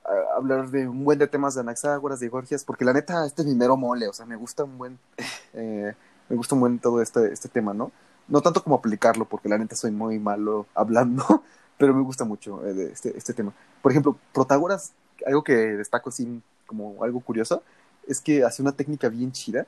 [0.04, 3.42] ah, hablar de un buen de temas de Anaxágoras, de Gorgias, porque la neta, este
[3.42, 4.98] es mi mero mole, o sea, me gusta un buen,
[5.52, 5.92] eh,
[6.30, 7.92] me gusta un buen todo este, este tema, ¿no?
[8.26, 11.42] No tanto como aplicarlo, porque la neta soy muy malo hablando,
[11.76, 13.52] pero me gusta mucho eh, este, este tema.
[13.82, 14.92] Por ejemplo, Protágoras,
[15.26, 17.62] algo que destaco así como algo curioso,
[18.10, 19.66] es que hacía una técnica bien chida,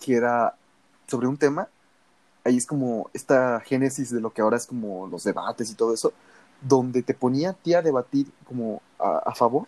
[0.00, 0.56] que era
[1.06, 1.68] sobre un tema,
[2.44, 5.94] ahí es como esta génesis de lo que ahora es como los debates y todo
[5.94, 6.12] eso,
[6.60, 9.66] donde te ponía a ti a debatir como a, favor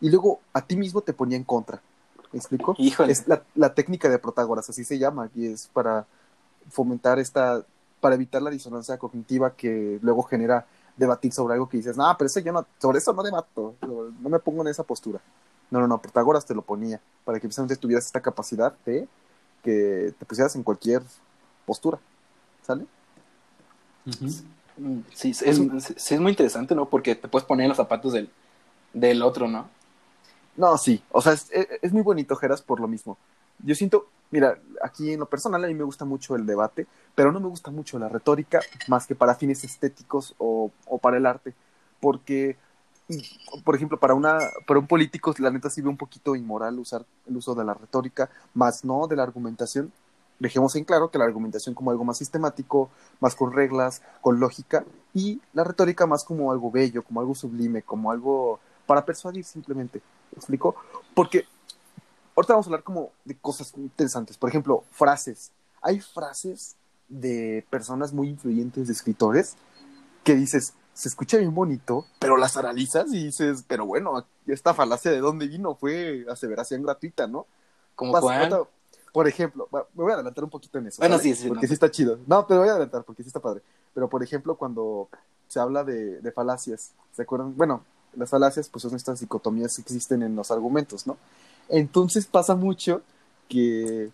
[0.00, 1.80] y luego a ti mismo te ponía en contra.
[2.32, 2.74] ¿Me explico?
[2.78, 6.06] Es la, técnica de Protágoras, así se llama, y es para
[6.70, 7.64] fomentar esta,
[8.00, 12.26] para evitar la disonancia cognitiva que luego genera debatir sobre algo que dices, no, pero
[12.26, 15.20] eso yo no, sobre eso no debato, no me pongo en esa postura.
[15.70, 19.06] No, no, no, Protágoras te lo ponía para que precisamente tuvieras esta capacidad de
[19.62, 21.02] que te pusieras en cualquier
[21.64, 21.98] postura.
[22.62, 22.86] ¿Sale?
[25.12, 26.88] Sí, es, es, muy interesante, ¿no?
[26.88, 28.30] Porque te puedes poner en los zapatos del,
[28.92, 29.68] del otro, ¿no?
[30.56, 31.02] No, sí.
[31.10, 33.18] O sea, es, es muy bonito, Geras, por lo mismo.
[33.62, 37.30] Yo siento, mira, aquí en lo personal a mí me gusta mucho el debate, pero
[37.30, 41.26] no me gusta mucho la retórica más que para fines estéticos o, o para el
[41.26, 41.54] arte.
[42.00, 42.56] Porque
[43.64, 47.04] por ejemplo, para, una, para un político, la neta sí ve un poquito inmoral usar
[47.26, 49.92] el uso de la retórica, más no de la argumentación.
[50.38, 54.84] Dejemos en claro que la argumentación como algo más sistemático, más con reglas, con lógica,
[55.12, 60.00] y la retórica más como algo bello, como algo sublime, como algo para persuadir simplemente.
[60.32, 60.76] ¿Me explico?
[61.14, 61.44] Porque
[62.36, 64.38] ahorita vamos a hablar como de cosas interesantes.
[64.38, 65.50] Por ejemplo, frases.
[65.82, 66.76] Hay frases
[67.08, 69.56] de personas muy influyentes, de escritores,
[70.24, 75.10] que dices, se escucha bien bonito, pero las analizas y dices, pero bueno, esta falacia
[75.10, 77.46] de dónde vino fue aseveración gratuita, ¿no?
[77.94, 78.12] Como
[79.12, 81.00] por ejemplo, me voy a adelantar un poquito en eso.
[81.00, 81.48] Bueno, sí, sí.
[81.48, 82.18] Porque sí está chido.
[82.26, 83.62] No, pero voy a adelantar porque sí está padre.
[83.92, 85.08] Pero por ejemplo, cuando
[85.48, 87.56] se habla de, de falacias, ¿se acuerdan?
[87.56, 87.82] Bueno,
[88.14, 91.16] las falacias pues son estas dicotomías que existen en los argumentos, ¿no?
[91.68, 93.02] Entonces pasa mucho
[93.48, 94.10] que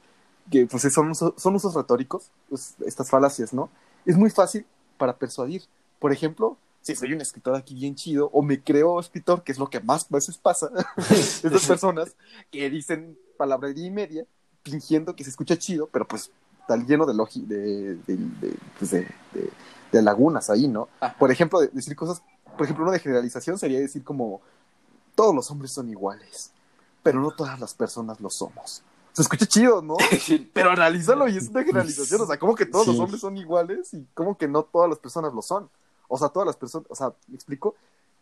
[0.50, 3.68] que pues son, usos- son usos retóricos, pues, estas falacias, ¿no?
[4.04, 4.64] Es muy fácil
[4.96, 5.64] para persuadir.
[5.98, 9.58] Por ejemplo, si soy un escritor aquí bien chido, o me creo escritor, que es
[9.58, 10.70] lo que más veces pasa,
[11.10, 12.14] estas personas
[12.50, 14.24] que dicen palabrería y media,
[14.64, 18.90] fingiendo que se escucha chido, pero pues está lleno de, logi de, de, de, pues,
[18.90, 19.08] de-
[20.02, 20.88] lagunas ahí, ¿no?
[21.00, 21.16] Ajá.
[21.18, 22.22] Por ejemplo, de- decir cosas,
[22.56, 24.42] por ejemplo, una de generalización sería decir como,
[25.14, 26.50] todos los hombres son iguales,
[27.02, 28.82] pero no todas las personas lo somos.
[29.14, 29.96] Se escucha chido, ¿no?
[30.52, 32.20] Pero analízalo y es una generalización.
[32.20, 33.02] O sea, ¿cómo que todos los Sí.
[33.02, 35.70] hombres son iguales y cómo que no todas las personas lo son?
[36.08, 37.74] O sea, todas las personas, o sea, ¿me explico?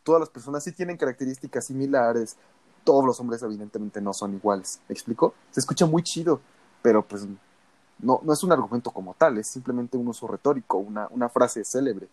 [0.03, 2.37] Todas las personas sí tienen características similares.
[2.85, 4.81] Todos los hombres evidentemente no son iguales.
[4.89, 5.35] ¿Me explico?
[5.51, 6.41] Se escucha muy chido,
[6.83, 7.27] pero pues
[7.99, 11.65] no, no es un argumento como tal, es simplemente un uso retórico, una, una frase
[11.65, 12.09] célebre.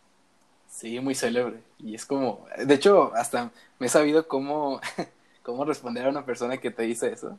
[0.70, 1.64] Sí, muy célebre.
[1.80, 4.80] Y es como, de hecho, hasta me he sabido cómo,
[5.44, 7.38] cómo responder a una persona que te dice eso.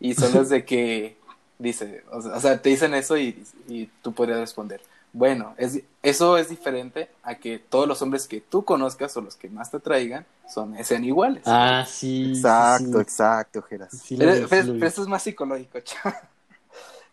[0.00, 1.18] Y solo es de que
[1.58, 4.80] dice, o sea, te dicen eso y, y tú podrías responder.
[5.12, 9.36] Bueno, es, eso es diferente a que todos los hombres que tú conozcas o los
[9.36, 11.42] que más te traigan son, sean iguales.
[11.46, 12.30] Ah, sí.
[12.30, 13.00] Exacto, sí.
[13.02, 13.90] exacto, Geras.
[13.92, 14.32] Sí, pero,
[14.72, 16.20] vi, esto es más psicológico, chaval.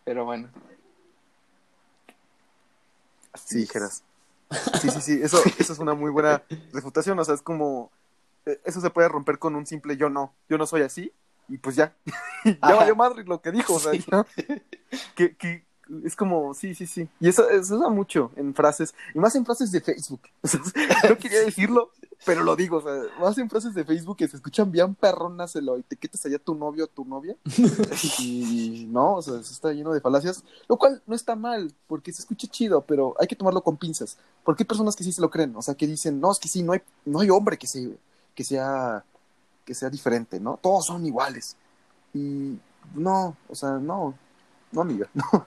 [0.03, 0.47] Pero bueno.
[3.33, 4.03] Sí, Geras.
[4.81, 7.91] Sí, sí, sí, eso, eso es una muy buena refutación, o sea, es como,
[8.45, 11.11] eh, eso se puede romper con un simple yo no, yo no soy así,
[11.49, 11.93] y pues ya,
[12.45, 14.05] ya valió madre lo que dijo, o sea, Sí.
[14.09, 14.25] ya.
[15.15, 15.66] que, que
[16.03, 19.35] es como, sí, sí, sí, y eso, eso se usa mucho en frases, y más
[19.35, 20.61] en frases de Facebook, o sea,
[21.09, 21.91] no quería decirlo,
[22.25, 25.55] pero lo digo, o sea, más en frases de Facebook que se escuchan bien perronas,
[25.55, 27.35] el y te quitas allá tu novio o tu novia,
[28.19, 32.11] y no, o sea, eso está lleno de falacias, lo cual no está mal, porque
[32.11, 34.17] se escucha chido, pero hay que tomarlo con pinzas.
[34.43, 36.47] Porque hay personas que sí se lo creen, o sea, que dicen, no, es que
[36.47, 37.97] sí, no hay, no hay hombre que, se,
[38.33, 39.03] que, sea,
[39.65, 40.57] que sea diferente, ¿no?
[40.61, 41.57] Todos son iguales.
[42.13, 42.57] Y
[42.95, 44.13] no, o sea, no,
[44.71, 45.45] no, amiga, no.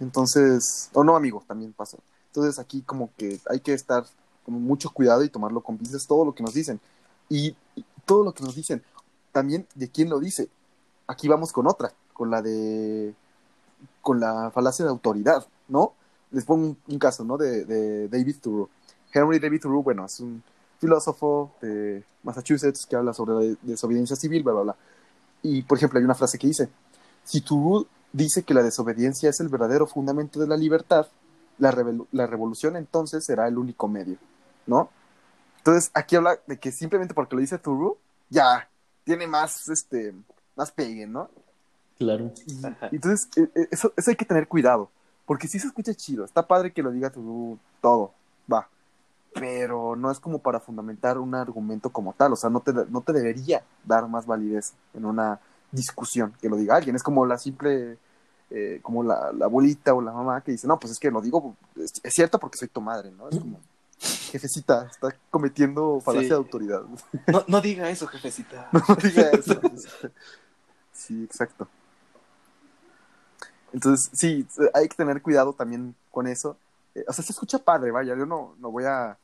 [0.00, 1.98] Entonces, o no, amigo, también pasa.
[2.26, 4.04] Entonces aquí como que hay que estar
[4.44, 6.80] como mucho cuidado y tomarlo con pinzas todo lo que nos dicen.
[7.28, 7.56] Y,
[8.06, 8.82] todo lo que nos dicen,
[9.32, 10.48] también de quién lo dice.
[11.06, 13.14] Aquí vamos con otra, con la de,
[14.00, 15.92] con la falacia de autoridad, ¿no?
[16.30, 17.36] les pongo un, un caso, ¿no?
[17.36, 18.68] De, de David Thoreau.
[19.12, 20.42] Henry David Thoreau, bueno, es un
[20.78, 24.76] filósofo de Massachusetts que habla sobre la desobediencia civil, bla, bla, bla.
[25.42, 26.68] Y, por ejemplo, hay una frase que dice,
[27.24, 31.06] si Thoreau dice que la desobediencia es el verdadero fundamento de la libertad,
[31.58, 34.16] la, revolu- la revolución entonces será el único medio,
[34.66, 34.90] ¿no?
[35.58, 37.98] Entonces, aquí habla de que simplemente porque lo dice Thoreau,
[38.30, 38.68] ya
[39.04, 40.14] tiene más, este,
[40.56, 41.28] más pegue, ¿no?
[41.98, 42.32] Claro.
[42.46, 44.88] Y, entonces, eh, eh, eso, eso hay que tener cuidado,
[45.26, 48.12] porque sí se escucha chido, está padre que lo diga tú todo,
[48.50, 48.68] va,
[49.34, 53.00] pero no es como para fundamentar un argumento como tal, o sea, no te, no
[53.02, 55.40] te debería dar más validez en una
[55.72, 57.98] discusión que lo diga alguien, es como la simple,
[58.50, 61.20] eh, como la, la abuelita o la mamá que dice, no, pues es que lo
[61.20, 63.28] digo, es, es cierto porque soy tu madre, ¿no?
[63.28, 63.60] Es como,
[64.30, 66.28] jefecita, está cometiendo falacia Sí.
[66.30, 66.82] de autoridad.
[67.26, 68.68] No, no diga eso, jefecita.
[68.72, 69.60] No diga eso.
[70.92, 71.68] Sí, exacto.
[73.72, 76.56] Entonces, sí, hay que tener cuidado también con eso.
[76.94, 79.18] Eh, o sea, se escucha padre, vaya, yo no, no voy a,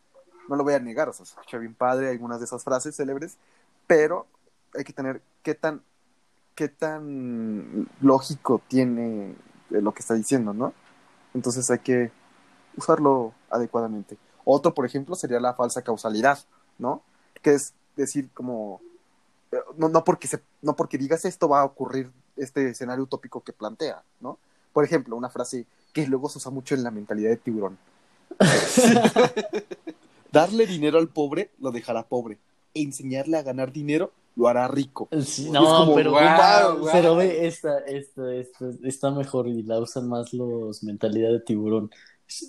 [0.49, 2.95] no lo voy a negar, o sea, se escucha bien padre algunas de esas frases
[2.95, 3.37] célebres,
[3.87, 4.27] pero
[4.77, 5.83] hay que tener qué tan,
[6.55, 9.35] qué tan lógico tiene
[9.71, 10.73] lo que está diciendo, ¿no?
[11.35, 12.13] Entonces hay que
[12.77, 14.17] usarlo adecuadamente.
[14.45, 16.39] Otro, por ejemplo, sería la falsa causalidad,
[16.79, 17.03] ¿no?
[17.43, 18.81] Que es decir, como,
[19.53, 20.29] eh, no, no, porque
[20.63, 24.39] no porque digas esto va a ocurrir este escenario utópico que plantea, ¿no?
[24.73, 27.79] Por ejemplo, una frase que luego se usa mucho en la mentalidad de tiburón.
[30.33, 32.39] Darle dinero al pobre lo dejará pobre.
[32.75, 35.09] E enseñarle a ganar dinero lo hará rico.
[35.23, 36.15] Sí, no, como, pero,
[36.93, 41.91] pero ve, esta, esta, esta está mejor y la usan más los mentalidad de tiburón.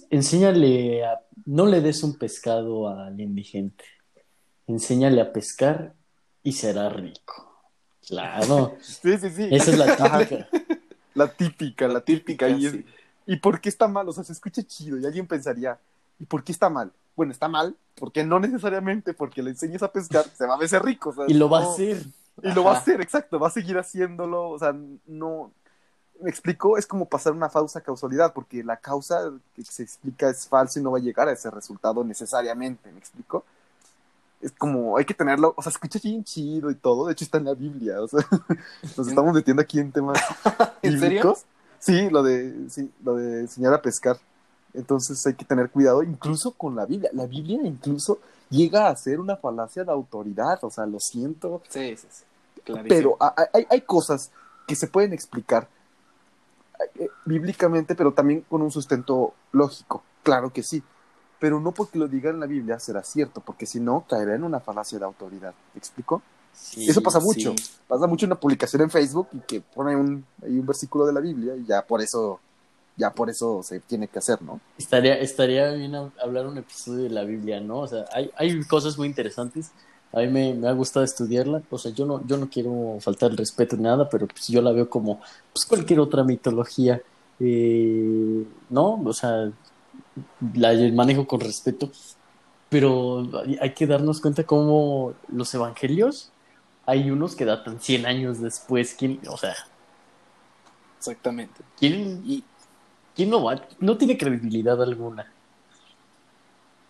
[0.09, 3.83] Enséñale a, no le des un pescado al indigente.
[4.67, 5.93] Enséñale a pescar
[6.43, 7.51] y será rico.
[8.07, 9.47] Claro, Sí, sí, sí.
[9.51, 9.95] esa es la
[10.27, 10.49] típica.
[11.13, 12.49] La típica, la típica.
[12.49, 12.85] Y, es- sí.
[13.27, 14.07] ¿Y por qué está mal?
[14.07, 15.77] O sea, se escucha chido y alguien pensaría,
[16.19, 16.91] ¿y por qué está mal?
[17.15, 20.69] Bueno, está mal porque no necesariamente porque le enseñes a pescar se va a ver
[20.83, 21.09] rico.
[21.09, 22.05] o sea, Y lo va a hacer.
[22.43, 24.75] Y lo va a hacer, exacto, va a seguir haciéndolo, o sea,
[25.07, 25.51] no...
[26.21, 26.77] ¿Me explico?
[26.77, 30.83] Es como pasar una falsa causalidad, porque la causa que se explica es falsa y
[30.83, 33.43] no va a llegar a ese resultado necesariamente, ¿me explico?
[34.41, 37.37] Es como, hay que tenerlo, o sea, escucha bien chido y todo, de hecho está
[37.37, 38.19] en la Biblia, o sea,
[38.97, 40.21] nos estamos metiendo aquí en temas
[40.81, 41.37] ¿En serio?
[41.79, 44.17] Sí, lo de, sí, lo de enseñar a pescar.
[44.75, 47.09] Entonces hay que tener cuidado, incluso con la Biblia.
[47.13, 51.95] La Biblia incluso llega a ser una falacia de autoridad, o sea, lo siento, Sí,
[51.97, 52.23] sí, sí.
[52.63, 52.87] Clarísimo.
[52.89, 54.31] pero ha- hay, hay cosas
[54.67, 55.67] que se pueden explicar
[56.99, 60.83] eh, bíblicamente, pero también con un sustento lógico, claro que sí,
[61.39, 64.43] pero no porque lo diga en la Biblia será cierto, porque si no caerá en
[64.43, 66.21] una falacia de autoridad, ¿me explico?
[66.53, 67.71] Sí, Eso pasa mucho, sí.
[67.87, 71.19] pasa mucho en una publicación en Facebook y que pone un, un versículo de la
[71.19, 72.39] Biblia y ya por eso,
[72.97, 74.59] ya por eso se tiene que hacer, ¿no?
[74.77, 77.79] Estaría, estaría bien hab- hablar un episodio de la Biblia, ¿no?
[77.79, 79.71] O sea, hay, hay cosas muy interesantes.
[80.13, 81.61] A mí me, me ha gustado estudiarla.
[81.69, 84.61] O sea, yo no, yo no quiero faltar el respeto ni nada, pero pues yo
[84.61, 85.19] la veo como
[85.53, 87.01] pues, cualquier otra mitología.
[87.39, 89.01] eh, ¿No?
[89.03, 89.51] O sea,
[90.53, 91.91] la manejo con respeto.
[92.69, 96.31] Pero hay- hay que darnos cuenta cómo los evangelios,
[96.85, 98.95] hay unos que datan 100 años después.
[98.97, 99.55] ¿Quién, o sea,
[100.97, 101.61] Exactamente.
[101.77, 102.43] ¿quién, Y,
[103.15, 103.61] quién no va?
[103.79, 105.31] No tiene credibilidad alguna.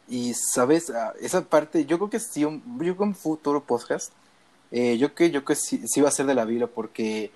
[0.07, 4.13] y sabes, Ah, esa parte, yo creo que sí, un, yo creo que futuro podcast,
[4.71, 7.31] eh, yo que yo que sí, sí va a ser de la Biblia, porque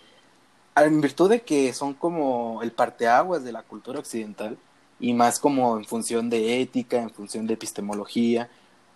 [0.76, 4.58] en virtud de que son como el parteaguas de la cultura occidental,
[5.00, 8.50] y más como en función de ética, en función de epistemología,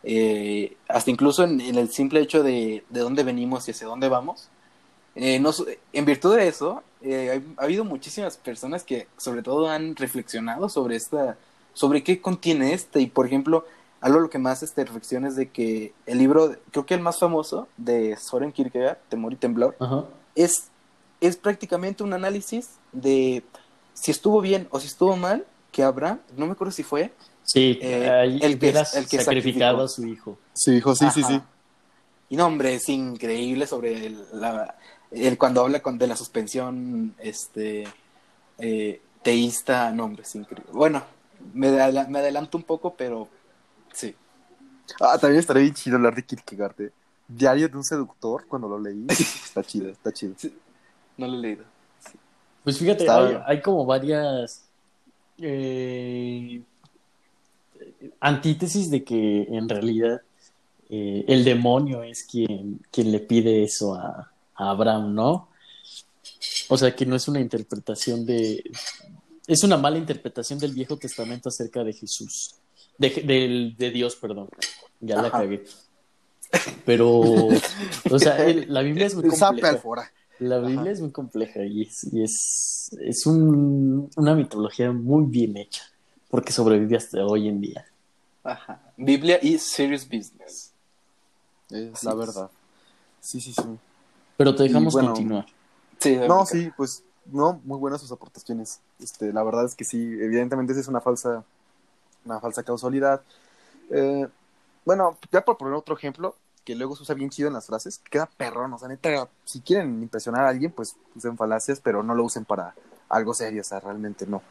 [0.03, 4.09] eh, hasta incluso en, en el simple hecho de, de dónde venimos y hacia dónde
[4.09, 4.49] vamos.
[5.15, 5.51] Eh, no
[5.93, 10.95] en virtud de eso, eh, ha habido muchísimas personas que sobre todo han reflexionado sobre
[10.95, 11.37] esta,
[11.73, 13.65] sobre qué contiene este, y por ejemplo,
[14.01, 17.19] algo lo que más este, reflexiona es de que el libro, creo que el más
[17.19, 20.05] famoso de Soren Kierkegaard, Temor y Temblor, Ajá.
[20.35, 20.69] es,
[21.21, 23.43] es prácticamente un análisis de
[23.93, 27.11] si estuvo bien o si estuvo mal, que Abraham, no me acuerdo si fue,
[27.45, 29.81] Sí, Eh, el que- el que sacrificado sacrificó.
[29.81, 30.37] a su hijo.
[30.53, 31.41] Sí, dijo, sí, sí, sí.
[32.29, 34.75] Y no, hombre, es increíble sobre el, la,
[35.13, 37.85] el cuando habla con, de la suspensión este
[38.57, 40.71] eh, teísta, no, hombre, es increíble.
[40.73, 41.03] Bueno,
[41.53, 43.27] me, adela- me adelanto un poco, pero
[43.93, 44.15] sí.
[44.99, 46.81] Ah, también estaría bien chido hablar de Kierkegaard.
[46.81, 46.91] ¿eh?
[47.27, 50.35] Diario de un seductor, cuando lo leí, está chido, está chido.
[51.17, 51.63] No lo he leído.
[52.63, 54.63] Pues fíjate, hay como varias
[55.37, 56.61] eh,
[58.19, 60.21] antítesis de que en realidad
[60.89, 65.49] eh, el demonio es quien, quien le pide eso a, a Abraham, ¿no?
[66.69, 68.63] O sea, que no es una interpretación de...
[69.47, 72.55] Es una mala interpretación del Viejo Testamento acerca de Jesús.
[72.97, 74.47] De, de Dios, perdón.
[75.01, 75.63] Ya la cagué.
[76.85, 79.81] Pero, o sea, el- la Biblia es muy compleja.
[80.39, 80.67] La Ajá.
[80.67, 85.83] Biblia es muy compleja y es, y es, es un- una mitología muy bien hecha,
[86.29, 87.85] porque sobrevive hasta hoy en día.
[88.43, 88.81] Ajá.
[88.97, 90.71] Biblia y Serious Business.
[91.69, 92.17] Es Así la es.
[92.17, 92.51] verdad.
[93.19, 93.63] Sí, sí, sí.
[94.37, 95.45] Pero te dejamos bueno, continuar.
[95.99, 96.45] Sí, No, Mónica.
[96.45, 98.79] sí, pues, no, muy buenas sus aportaciones.
[98.99, 101.43] Este, la verdad es que sí, evidentemente esa es una falsa,
[102.25, 103.21] una falsa causalidad.
[103.89, 104.27] Eh,
[104.85, 108.01] bueno, ya por poner otro ejemplo, que luego se usa bien chido en las frases,
[108.09, 112.15] queda perrón, o sea, neta, si quieren impresionar a alguien, pues usen falacias, pero no
[112.15, 112.73] lo usen para
[113.09, 114.41] algo serio, o sea, realmente no.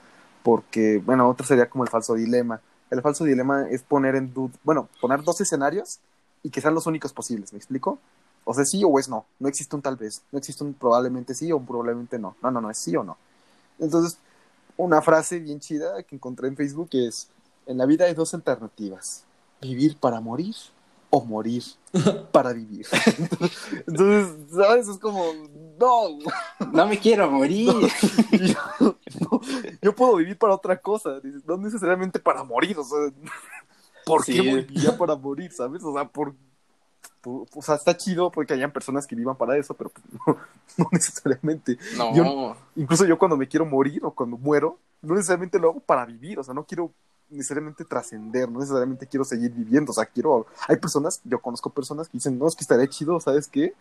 [0.43, 2.61] Porque, bueno, otro sería como el falso dilema.
[2.91, 6.01] El falso dilema es poner en duda, bueno, poner dos escenarios
[6.43, 7.99] y que sean los únicos posibles, ¿me explico?
[8.45, 9.25] O sea, sí o es no.
[9.39, 10.23] No existe un tal vez.
[10.33, 12.37] No existe un probablemente sí o un probablemente no.
[12.43, 13.17] No, no, no, es sí o no.
[13.79, 14.19] Entonces,
[14.77, 17.29] una frase bien chida que encontré en Facebook es,
[17.67, 19.25] en la vida hay dos alternativas.
[19.61, 20.57] Vivir para morir
[21.11, 21.63] o morir
[22.33, 22.87] para vivir.
[23.87, 24.89] Entonces, ¿sabes?
[24.89, 25.25] Es como,
[25.79, 26.19] no,
[26.73, 27.71] No me quiero morir.
[28.33, 29.41] yo, no,
[29.81, 32.99] yo puedo vivir para otra cosa, no necesariamente para morir, o sea,
[34.07, 34.33] ¿por Sí.
[34.35, 35.83] qué viviría para morir, sabes?
[35.85, 36.35] O sea, por,
[37.23, 40.37] por- o sea, está chido porque hayan personas que vivan para eso, pero pues, no,
[40.77, 41.79] no necesariamente.
[41.97, 42.15] No.
[42.15, 46.05] Yo- Incluso yo cuando me quiero morir o cuando muero, no necesariamente lo hago para
[46.05, 46.91] vivir, o sea, no quiero
[47.31, 52.09] necesariamente trascender, no necesariamente quiero seguir viviendo, o sea, quiero, hay personas, yo conozco personas
[52.09, 53.73] que dicen, no, es que estaría chido, ¿sabes qué?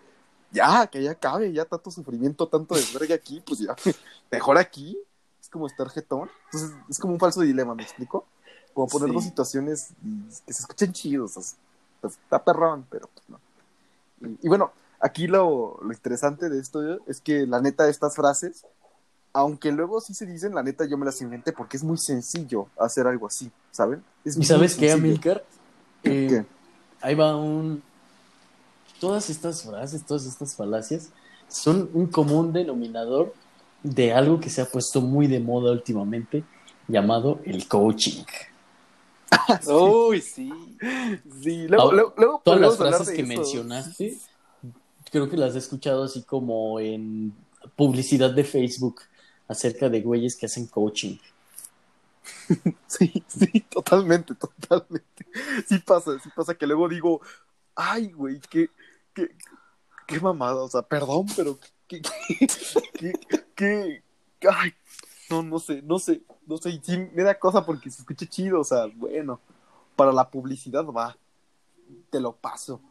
[0.54, 3.76] Ya, que ya acabe, ya tanto sufrimiento, tanto desvergue aquí, pues ya,
[4.32, 4.98] mejor aquí,
[5.42, 8.26] es como estar jetón, entonces es como un falso dilema, ¿me explico?
[8.74, 9.16] Como poner Sí.
[9.16, 9.90] dos situaciones
[10.46, 11.58] que se escuchen chidos, o sea,
[12.02, 13.40] pues, está perrón, pero pues no.
[14.22, 18.16] Y, y bueno, aquí lo, lo interesante de esto es que la neta de estas
[18.16, 18.66] frases,
[19.34, 22.68] aunque luego sí se dicen, la neta yo me las inventé porque es muy sencillo
[22.78, 24.04] hacer algo así, ¿saben?
[24.26, 24.92] Es ¿Y sabes qué.
[24.92, 25.44] Amilcar?
[26.04, 26.46] Eh, ¿Qué?
[27.02, 27.82] ahí va un...
[29.00, 31.10] Todas estas frases, todas estas falacias
[31.48, 33.34] son un común denominador
[33.84, 36.44] de algo que se ha puesto muy de moda últimamente,
[36.88, 38.24] llamado el coaching.
[39.68, 40.78] Uy, sí.
[41.44, 43.28] Sí, luego, Ahora, luego, luego Todas las frases que eso.
[43.28, 44.18] mencionaste,
[45.12, 47.34] creo que las he escuchado así como en
[47.76, 49.02] publicidad de Facebook
[49.48, 51.18] acerca de güeyes que hacen coaching.
[52.88, 55.26] Sí, sí, totalmente, totalmente.
[55.68, 57.22] Sí pasa, sí pasa que luego digo,
[57.76, 58.70] ay, güey, qué,
[59.14, 59.30] qué,
[60.08, 61.58] qué mamada, o sea, perdón, pero
[61.88, 63.14] qué, qué,
[63.56, 64.04] qué,
[64.40, 64.74] qué- ay,
[65.32, 68.26] no, no sé, no sé, no sé, y sí me da cosa porque se escucha
[68.28, 69.40] chido, o sea, bueno,
[69.96, 71.18] para la publicidad va,
[72.10, 72.82] te lo paso,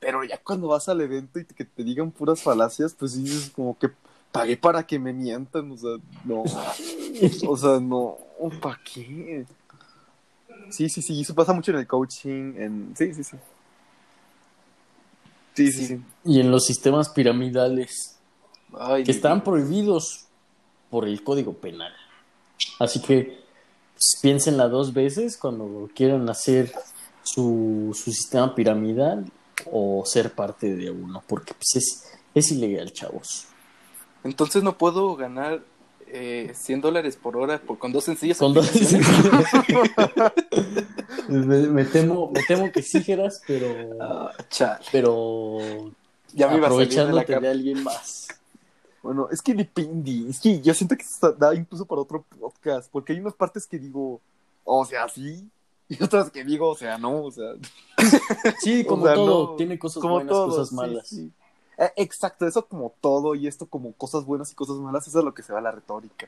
[0.00, 3.78] pero ya cuando vas al evento y que te digan puras falacias, pues dices como
[3.78, 3.90] que
[4.32, 6.42] pagué para que me mientan, o sea, no,
[7.48, 8.18] o sea, no,
[8.60, 9.46] ¿para qué?
[10.70, 13.36] Sí, sí, sí, eso pasa mucho en el coaching, en, sí, sí, sí.
[15.54, 16.00] Sí, sí, sí.
[16.24, 18.18] Y en los sistemas piramidales
[18.78, 19.44] Ay, que están Dios.
[19.44, 20.26] prohibidos
[20.94, 21.92] por el Código Penal.
[22.78, 23.40] Así que
[23.94, 26.72] pues, piénsenla dos veces cuando quieran hacer
[27.24, 29.24] su, su sistema piramidal
[29.72, 33.46] o ser parte de uno, porque pues, es, es ilegal, chavos.
[34.22, 35.62] Entonces no puedo ganar
[36.06, 39.08] eh, 100 dólares por hora por, con dos sencillas Con dos- aplicaciones.
[41.28, 43.66] me, me temo, me temo que sí, Geras, pero,
[44.00, 44.84] Ah, chale.
[44.92, 45.58] pero
[46.32, 48.28] Ya me iba a salir de la alguien más.
[49.04, 52.90] Bueno, es que depende, es que yo siento que esto da incluso para otro podcast,
[52.90, 54.22] porque hay unas partes que digo,
[54.64, 55.46] o sea, sí,
[55.90, 57.52] y otras que digo, o sea, no, o sea,
[58.60, 61.06] Sí, O como sea, todo, no, tiene cosas como buenas, todo, cosas malas.
[61.06, 61.30] sí.
[61.76, 65.24] Eh, exacto, eso como todo y esto como cosas buenas y cosas malas, eso es
[65.24, 66.26] lo que se va a la retórica,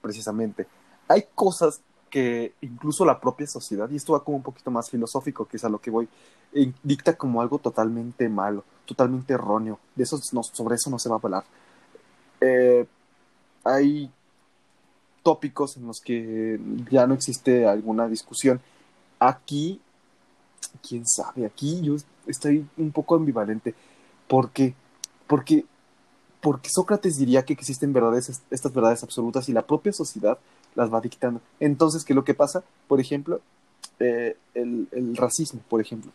[0.00, 0.66] precisamente.
[1.08, 5.44] Hay cosas que incluso la propia sociedad, y esto va como un poquito más filosófico,
[5.44, 6.08] que es a lo que voy,
[6.54, 9.78] eh, dicta como algo totalmente malo, totalmente erróneo.
[9.94, 11.44] De eso no, sobre eso no se va a hablar.
[12.40, 12.86] Eh,
[13.64, 14.10] hay
[15.22, 16.60] tópicos en los que
[16.90, 18.60] ya no existe alguna discusión.
[19.18, 19.80] Aquí,
[20.86, 23.74] quién sabe, aquí yo estoy un poco ambivalente.
[24.28, 24.50] ¿Por?
[25.26, 25.64] Porque,
[26.40, 30.38] porque Sócrates diría que existen verdades, estas verdades absolutas y la propia sociedad
[30.74, 31.40] las va dictando.
[31.58, 32.62] Entonces, ¿qué es lo que pasa?
[32.86, 33.40] Por ejemplo,
[33.98, 36.12] eh, el, el racismo, por ejemplo.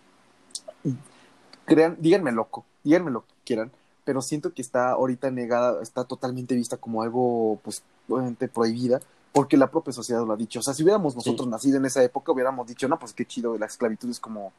[1.65, 3.71] Crean, díganme loco, díganme lo que quieran,
[4.03, 8.99] pero siento que está ahorita negada, está totalmente vista como algo, pues, obviamente prohibida,
[9.31, 10.59] porque la propia sociedad lo ha dicho.
[10.59, 13.57] O sea, si hubiéramos nosotros nacido en esa época, hubiéramos dicho, no, pues qué chido,
[13.57, 14.51] la esclavitud es como,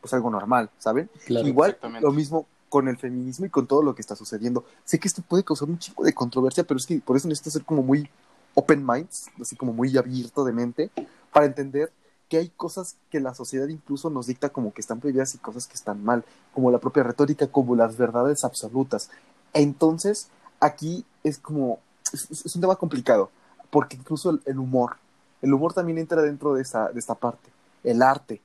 [0.00, 1.10] pues algo normal, ¿saben?
[1.26, 1.46] Claro.
[1.46, 4.64] Igual, lo mismo con el feminismo y con todo lo que está sucediendo.
[4.84, 7.50] Sé que esto puede causar un chico de controversia, pero es que por eso necesito
[7.50, 8.08] ser como muy
[8.54, 10.90] open minds, así como muy abierto de mente,
[11.32, 11.92] para entender
[12.28, 15.66] que hay cosas que la sociedad incluso nos dicta como que están prohibidas y cosas
[15.66, 19.10] que están mal, como la propia retórica, como las verdades absolutas.
[19.54, 20.28] Entonces,
[20.60, 21.78] aquí es como,
[22.12, 23.30] es, un tema complicado,
[23.70, 24.96] porque incluso el, humor,
[25.42, 27.50] el humor también entra dentro de, esa, de esta parte,
[27.84, 28.40] el arte,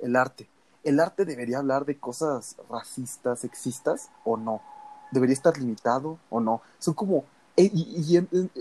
[0.00, 0.48] el arte.
[0.82, 4.62] ¿El arte debería hablar de cosas racistas, sexistas o no?
[5.12, 6.62] ¿Debería estar limitado o no?
[6.78, 7.24] Son como...
[7.56, 8.18] eh, Y,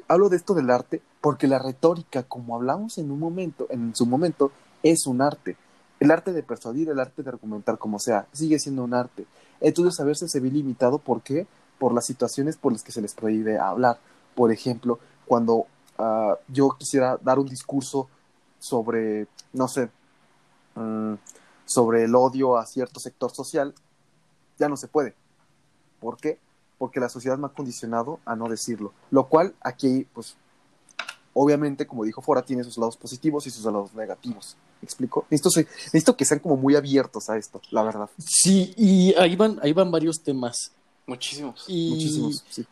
[0.08, 4.06] hablo de esto del arte porque la retórica, como hablamos en un momento, en su
[4.06, 4.52] momento,
[4.84, 5.58] es un arte.
[6.00, 9.26] El arte de persuadir, el arte de argumentar como sea, sigue siendo un arte.
[9.60, 11.46] Entonces a veces se ve limitado, ¿por qué?
[11.78, 14.00] Por las situaciones por las que se les prohíbe hablar.
[14.36, 15.66] Por ejemplo, cuando
[15.98, 18.08] ah, yo quisiera dar un discurso
[18.60, 19.90] sobre, no sé,
[20.76, 21.16] mm,
[21.66, 23.74] sobre el odio a cierto sector social,
[24.58, 25.16] ya no se puede.
[26.00, 26.40] ¿Por qué?
[26.80, 28.94] Porque la sociedad me ha condicionado a no decirlo.
[29.12, 30.36] Lo cual aquí, pues,
[31.34, 34.58] obviamente, como dijo Fora, tiene sus lados positivos y sus lados negativos.
[34.82, 35.26] ¿Me explico?
[35.30, 38.10] Necesito, que sean como muy abiertos a esto, la verdad.
[38.18, 40.72] Sí, y ahí van, ahí van varios temas.
[41.06, 41.66] Muchísimos.
[41.68, 42.66] Y, Muchísimos, sí.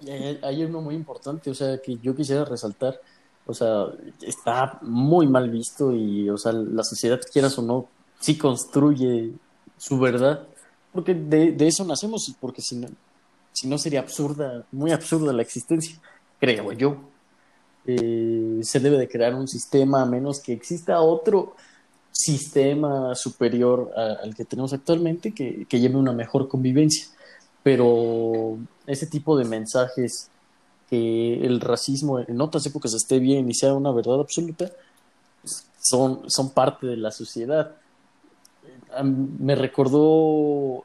[0.00, 3.00] y hay, uno muy importante, o sea, que yo quisiera resaltar.
[3.46, 3.86] O sea,
[4.20, 7.88] está muy mal visto y, o sea, la sociedad, quieras o no,
[8.20, 9.32] sí construye
[9.76, 10.46] su verdad,
[10.92, 12.88] porque de, de eso nacemos y porque si no,
[13.52, 15.98] si no sería absurda, muy absurda la existencia,
[16.38, 16.96] creo yo.
[17.86, 21.54] Eh, se debe de crear un sistema a menos que exista otro
[22.12, 27.06] sistema superior al que tenemos actualmente que, que lleve una mejor convivencia.
[27.62, 30.30] Pero ese tipo de mensajes
[30.88, 34.70] que el racismo en otras épocas esté bien y sea una verdad absoluta,
[35.80, 37.76] son, son parte de la sociedad.
[39.02, 40.84] Mí Me recordó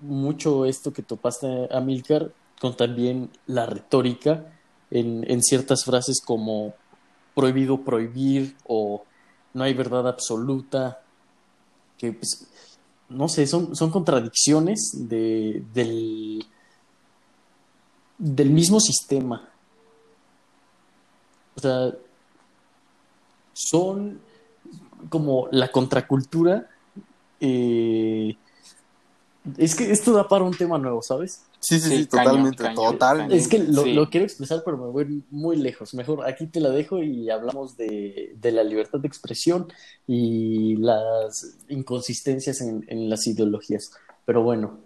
[0.00, 4.52] mucho esto que topaste, Amilcar, con también la retórica
[4.90, 6.74] en, en ciertas frases como
[7.34, 9.04] prohibido prohibir o
[9.54, 11.02] no hay verdad absoluta,
[11.98, 12.48] que pues,
[13.08, 16.44] no sé, son, son contradicciones de, del,
[18.18, 19.48] del mismo sistema.
[21.56, 21.94] O sea,
[23.52, 24.20] son
[25.08, 26.68] como la contracultura.
[27.40, 28.36] eh,
[29.58, 31.42] es que esto da para un tema nuevo, ¿sabes?
[31.60, 33.36] Sí, sí, Sí, sí, cañón, totalmente, cañón, totalmente.
[33.36, 33.92] Es que lo, Sí.
[33.92, 35.94] lo quiero expresar, pero me voy muy lejos.
[35.94, 39.72] Mejor aquí te la dejo y hablamos de, de la libertad de expresión
[40.06, 43.90] y las inconsistencias en, en las ideologías.
[44.24, 44.78] Pero bueno,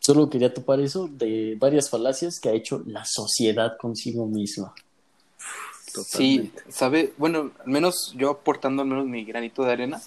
[0.00, 4.74] solo quería topar eso de varias falacias que ha hecho la sociedad consigo misma.
[6.06, 10.00] Sí, sabe, bueno, al menos yo aportando al menos mi granito de arena,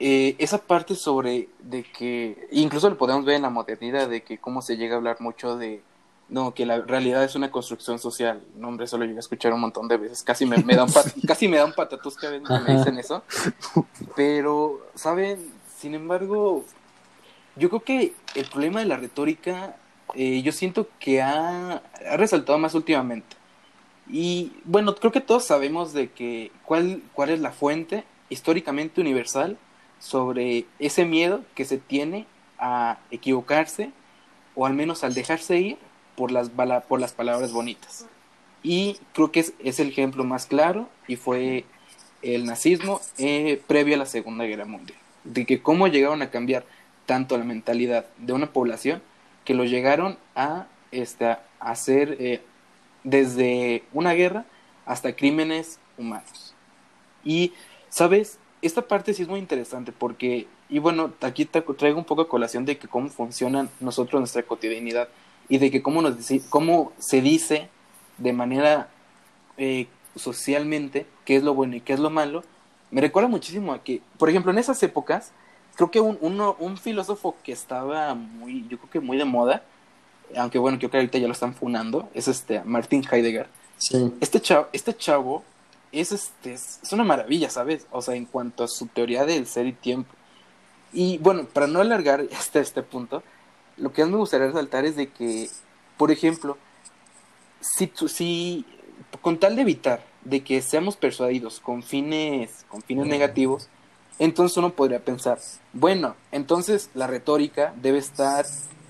[0.00, 4.38] eh, esa parte sobre de que, incluso lo podemos ver en la modernidad, de que
[4.38, 5.82] cómo se llega a hablar mucho de,
[6.28, 8.42] no, que la realidad es una construcción social.
[8.56, 10.22] No, hombre, eso lo llegué a escuchar un montón de veces.
[10.22, 10.88] Casi me, me dan,
[11.26, 13.24] casi me dan patatus que me dicen eso.
[14.14, 15.50] Pero, ¿saben?
[15.78, 16.64] Sin embargo,
[17.56, 19.76] yo creo que el problema de la retórica,
[20.14, 23.36] eh, yo siento que ha, ha resaltado más últimamente.
[24.10, 29.58] Y bueno, creo que todos sabemos de que cuál, cuál es la fuente históricamente universal
[29.98, 32.26] sobre ese miedo que se tiene
[32.58, 33.90] a equivocarse
[34.54, 35.78] o al menos al dejarse ir
[36.16, 36.50] por las,
[36.88, 38.06] por las palabras bonitas.
[38.62, 41.64] Y creo que es, es el ejemplo más claro y fue
[42.22, 44.98] el nazismo eh, previo a la Segunda Guerra Mundial.
[45.24, 46.64] De que cómo llegaron a cambiar
[47.06, 49.02] tanto la mentalidad de una población
[49.44, 52.42] que lo llegaron a, este, hacer eh,
[53.04, 54.44] desde una guerra
[54.84, 56.54] hasta crímenes humanos.
[57.24, 57.52] Y,
[57.88, 58.38] ¿sabes?
[58.60, 62.64] Esta parte sí es muy interesante porque, y bueno, aquí traigo un poco a colación
[62.64, 65.08] de que cómo funcionan nosotros nuestra cotidianidad
[65.48, 66.16] y de que cómo, nos,
[66.48, 67.68] cómo se dice
[68.18, 68.88] de manera
[69.56, 69.86] eh,
[70.16, 72.42] socialmente qué es lo bueno y qué es lo malo,
[72.90, 75.32] me recuerda muchísimo a que, por ejemplo, en esas épocas,
[75.76, 79.62] creo que un, uno, un filósofo que estaba muy, yo creo que muy de moda,
[80.36, 83.46] aunque bueno, creo que ahorita ya lo están funando, es este Martin Heidegger.
[83.78, 84.12] Sí.
[84.20, 85.44] Este chavo, este chavo
[85.92, 87.86] es, este, es una maravilla, ¿sabes?
[87.90, 90.12] O sea, en cuanto a su teoría del ser y tiempo.
[90.92, 93.22] Y bueno, para no alargar hasta este punto,
[93.76, 95.48] lo que más me gustaría resaltar es de que,
[95.96, 96.58] por ejemplo,
[97.60, 98.64] si, si
[99.20, 103.68] con tal de evitar de que seamos persuadidos con fines, con fines negativos,
[104.18, 105.38] entonces uno podría pensar,
[105.72, 108.44] bueno, entonces la retórica debe estar,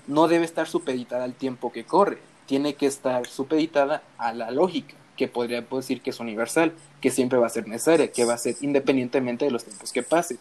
[0.07, 4.95] no debe estar supeditada al tiempo que corre, tiene que estar supeditada a la lógica,
[5.19, 8.37] que podría decir que es universal, que siempre va a ser necesaria, que va a
[8.37, 10.37] ser independientemente de los tiempos que pase.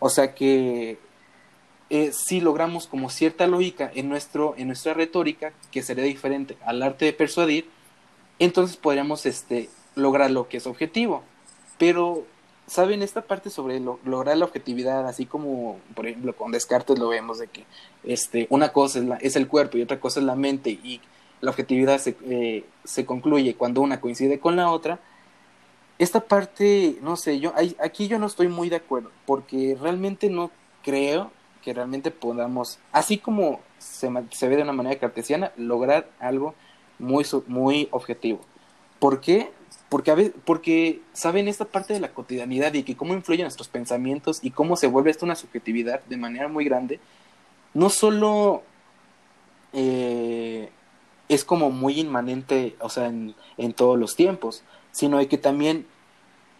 [0.00, 0.98] O sea que
[1.90, 6.82] eh, si logramos como cierta lógica en, nuestro, en nuestra retórica, que sería diferente al
[6.82, 7.70] arte de persuadir,
[8.40, 11.22] entonces podríamos este, lograr lo que es objetivo.
[11.78, 12.24] Pero,
[12.66, 13.02] ¿saben?
[13.02, 17.46] Esta parte sobre lograr la objetividad, así como, por ejemplo, con Descartes lo vemos de
[17.46, 17.64] que
[18.02, 21.00] este, una cosa es, es el cuerpo y otra cosa es la mente, y
[21.40, 25.00] la objetividad se, eh, se concluye cuando una coincide con la otra.
[25.98, 30.50] Esta parte, no sé, yo aquí yo no estoy muy de acuerdo, porque realmente no
[30.82, 31.30] creo
[31.62, 36.54] que realmente podamos, así como se, se ve de una manera cartesiana, lograr algo
[36.98, 38.40] muy, muy objetivo.
[38.98, 39.50] ¿Por qué?
[39.88, 43.68] Porque, a veces, porque saben esta parte de la cotidianidad y que cómo influyen nuestros
[43.68, 47.00] pensamientos y cómo se vuelve esto una subjetividad de manera muy grande,
[47.74, 48.62] no solo
[49.72, 50.70] eh,
[51.30, 54.62] es como muy inmanente, o sea, en, en todos los tiempos,
[54.92, 55.86] sino que también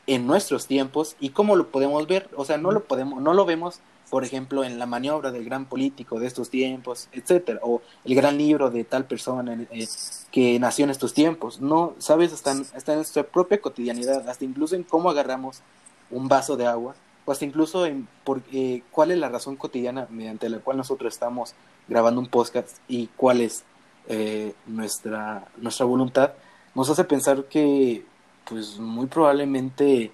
[0.07, 3.45] en nuestros tiempos y cómo lo podemos ver, o sea, no lo podemos, no lo
[3.45, 8.15] vemos por ejemplo, en la maniobra del gran político de estos tiempos, etcétera, o el
[8.17, 9.87] gran libro de tal persona eh,
[10.33, 11.61] que nació en estos tiempos.
[11.61, 15.61] No, sabes, hasta en, en, nuestra propia cotidianidad, hasta incluso en cómo agarramos
[16.11, 20.09] un vaso de agua, o hasta incluso en por, eh, cuál es la razón cotidiana
[20.11, 21.55] mediante la cual nosotros estamos
[21.87, 23.63] grabando un podcast y cuál es
[24.13, 26.33] eh, nuestra, nuestra voluntad,
[26.75, 28.05] nos hace pensar que,
[28.45, 30.11] pues, muy probablemente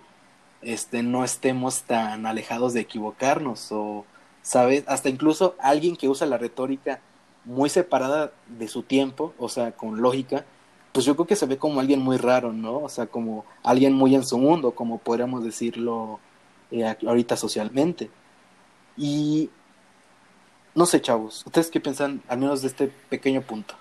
[0.60, 4.04] este, no estemos tan alejados de equivocarnos o,
[4.42, 4.84] ¿sabes?
[4.86, 7.00] Hasta incluso alguien que usa la retórica
[7.46, 10.44] muy separada de su tiempo, o sea, con lógica,
[10.92, 12.80] pues yo creo que se ve como alguien muy raro, ¿no?
[12.80, 16.20] O sea, como alguien muy en su mundo, como podríamos decirlo
[16.70, 18.10] eh, ahorita socialmente.
[18.96, 19.48] Y
[20.74, 23.74] no sé, chavos, ¿ustedes qué piensan al menos de este pequeño punto?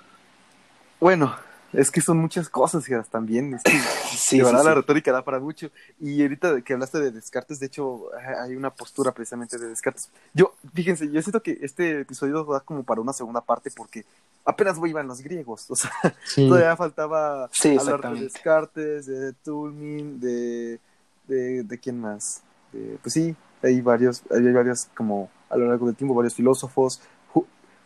[1.00, 1.36] Bueno,
[1.74, 3.54] es que son muchas cosas, hijas, también.
[3.54, 3.72] Es que,
[4.18, 5.70] sí, la retórica da para mucho.
[6.00, 8.04] Y ahorita que hablaste de Descartes, de hecho,
[8.42, 10.10] hay una postura precisamente de Descartes.
[10.34, 14.06] Yo, fíjense, yo siento que este episodio da como para una segunda parte porque
[14.46, 15.70] apenas iban los griegos.
[15.70, 15.92] O sea,
[16.36, 20.80] todavía faltaba hablar de Descartes, de Tulmin, de,
[21.28, 22.42] de, de quién más.
[22.72, 27.02] De, pues sí, hay varios, hay varios como a lo largo del tiempo, varios filósofos.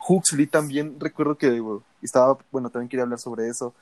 [0.08, 1.62] Huxley también, recuerdo que
[2.02, 3.74] estaba, bueno, también quería hablar sobre eso.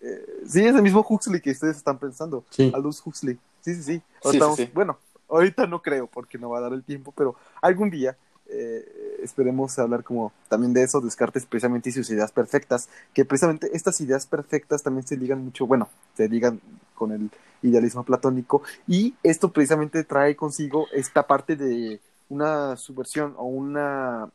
[0.00, 2.44] Eh, sí, es el mismo Huxley que ustedes están pensando.
[2.50, 2.70] Sí.
[2.74, 3.38] Aldous Huxley.
[3.60, 4.02] Sí, sí, sí.
[4.22, 4.70] Estamos, sí, sí.
[4.74, 4.98] Bueno,
[5.28, 9.78] ahorita no creo porque no va a dar el tiempo, pero algún día eh, esperemos
[9.78, 14.26] hablar como también de eso, Descartes precisamente y sus ideas perfectas, que precisamente estas ideas
[14.26, 16.60] perfectas también se ligan mucho, bueno, se ligan
[16.94, 17.30] con el
[17.62, 24.28] idealismo platónico y esto precisamente trae consigo esta parte de una subversión o una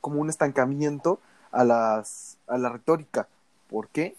[0.00, 1.20] como un estancamiento
[1.52, 3.28] a, las, a la retórica.
[3.68, 4.16] ¿Por qué?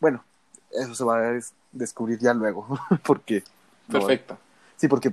[0.00, 0.24] Bueno,
[0.70, 1.40] eso se va a
[1.72, 2.66] descubrir ya luego,
[3.04, 3.42] porque...
[3.90, 4.38] Perfecto.
[4.76, 5.12] Sí, porque...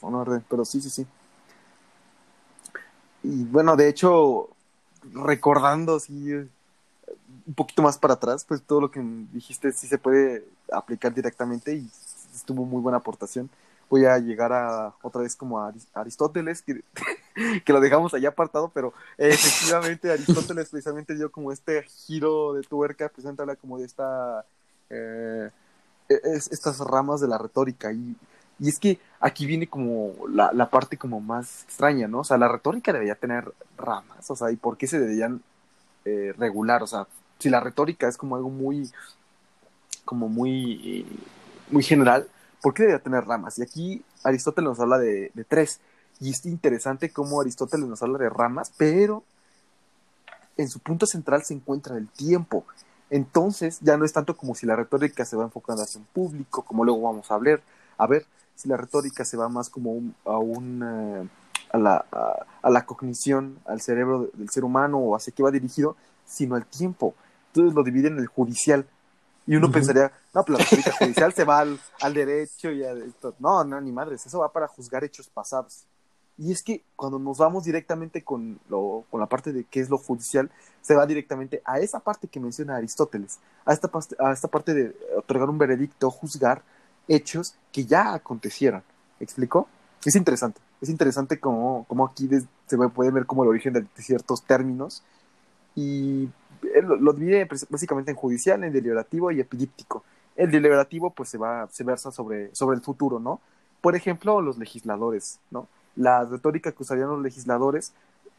[0.00, 1.06] Bueno, orden, pero sí, sí, sí.
[3.22, 4.48] Y bueno, de hecho,
[5.12, 6.48] recordando así eh,
[7.46, 9.00] un poquito más para atrás, pues todo lo que
[9.32, 11.88] dijiste sí se puede aplicar directamente y
[12.34, 13.48] estuvo muy buena aportación.
[13.88, 16.82] Voy a llegar a otra vez como a Aristóteles, que,
[17.64, 23.08] que lo dejamos allá apartado, pero efectivamente Aristóteles precisamente dio como este giro de tuerca,
[23.08, 24.44] precisamente como de esta
[24.90, 25.50] eh,
[26.08, 28.16] es, estas ramas de la retórica y,
[28.58, 32.20] y es que aquí viene como la, la, parte como más extraña, ¿no?
[32.20, 35.42] O sea, la retórica debería tener ramas, o sea, ¿y por qué se deberían
[36.04, 36.82] eh, regular?
[36.82, 37.06] O sea,
[37.38, 38.90] si la retórica es como algo muy,
[40.06, 41.06] como muy,
[41.70, 42.28] muy general,
[42.62, 43.58] ¿por qué debería tener ramas?
[43.58, 45.80] Y aquí Aristóteles nos habla de tres.
[46.20, 49.22] Y es interesante cómo Aristóteles nos habla de ramas, pero
[50.56, 52.64] en su punto central se encuentra el tiempo.
[53.10, 56.62] Entonces, ya no es tanto como si la retórica se va enfocando hacia un público,
[56.62, 57.62] como luego vamos a hablar,
[57.98, 61.28] a ver si la retórica se va más como a un eh,
[61.72, 62.04] a, la,
[62.62, 66.64] a, la cognición, al cerebro del ser humano o hacia qué va dirigido, sino al
[66.66, 67.14] tiempo.
[67.48, 68.86] Entonces lo divide en el judicial.
[69.46, 72.92] Y uno pensaría, no, pero la retórica judicial se va al, al derecho y a
[72.92, 73.34] esto.
[73.38, 75.84] No, no, ni madres, eso va para juzgar hechos pasados.
[76.38, 79.88] Y es que cuando nos vamos directamente con, lo, con la parte de qué es
[79.88, 80.50] lo judicial,
[80.82, 84.96] se va directamente a esa parte que menciona Aristóteles, a esta, a esta parte de
[85.16, 86.62] otorgar un veredicto, juzgar
[87.08, 88.82] hechos que ya acontecieron.
[89.18, 89.68] ¿Me explico?
[90.04, 90.60] Es interesante.
[90.80, 92.28] Es interesante como, como aquí
[92.66, 95.02] se puede ver como el origen de, ciertos términos.
[95.74, 96.28] Y
[96.82, 100.04] lo, lo, divide básicamente en judicial, en deliberativo y epidíptico.
[100.36, 103.40] El deliberativo pues se va, se versa sobre, sobre el futuro, ¿no?
[103.80, 105.66] Por ejemplo, los legisladores, ¿no?
[105.96, 107.92] La retórica que usarían los legisladores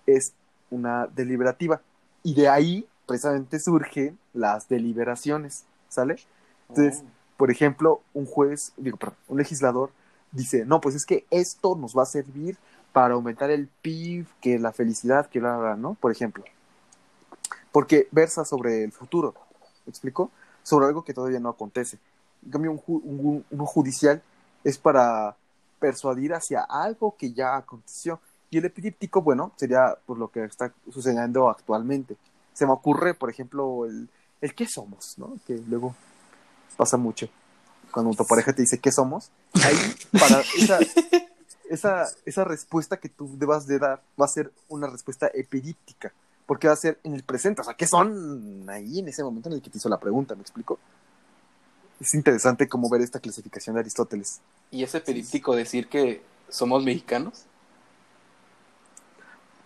[0.06, 0.34] es
[0.70, 1.82] una deliberativa.
[2.24, 6.18] Y de ahí precisamente surgen las deliberaciones, ¿sale?
[6.70, 7.10] Entonces, oh.
[7.38, 9.92] por ejemplo, un juez, digo, perdón, un legislador
[10.32, 12.58] dice, no, pues es que esto nos va a servir
[12.92, 15.96] para aumentar el PIB, que la felicidad, que la, ¿no?
[15.96, 16.44] Por ejemplo.
[17.72, 19.34] Porque versa sobre el futuro,
[19.86, 20.32] ¿me explico?
[20.64, 21.98] Sobre algo que todavía no acontece.
[22.46, 24.22] En cambio, un, un, un judicial
[24.64, 25.36] es para
[25.80, 28.20] persuadir hacia algo que ya aconteció.
[28.50, 32.16] Y el epidíptico, bueno, sería por lo que está sucediendo actualmente.
[32.54, 34.10] Se me ocurre, por ejemplo, el,
[34.42, 35.38] el qué somos, ¿no?
[35.46, 35.96] Que luego
[36.78, 37.28] pasa mucho.
[37.92, 39.76] Cuando tu pareja te dice qué somos, ahí
[40.20, 40.80] para esa,
[41.70, 46.14] esa, esa respuesta que tú debas de dar va a ser una respuesta epidíptica,
[46.46, 49.50] porque va a ser en el presente, o sea, ¿qué son ahí en ese momento
[49.50, 50.36] en el que te hizo la pregunta?
[50.36, 50.80] ¿Me explico?
[52.00, 54.40] Es interesante cómo ver esta clasificación de Aristóteles.
[54.72, 57.44] ¿Y ese períptico decir que somos mexicanos?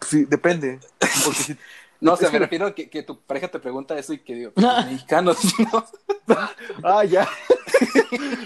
[0.08, 0.80] Sí, depende.
[1.26, 1.58] Porque
[2.02, 4.36] no, o sea, me refiero a que, que, tu pareja te pregunta eso y que
[4.36, 5.38] digo, pues, mexicanos,
[5.74, 5.86] ¿no?
[6.84, 7.28] ah, ya.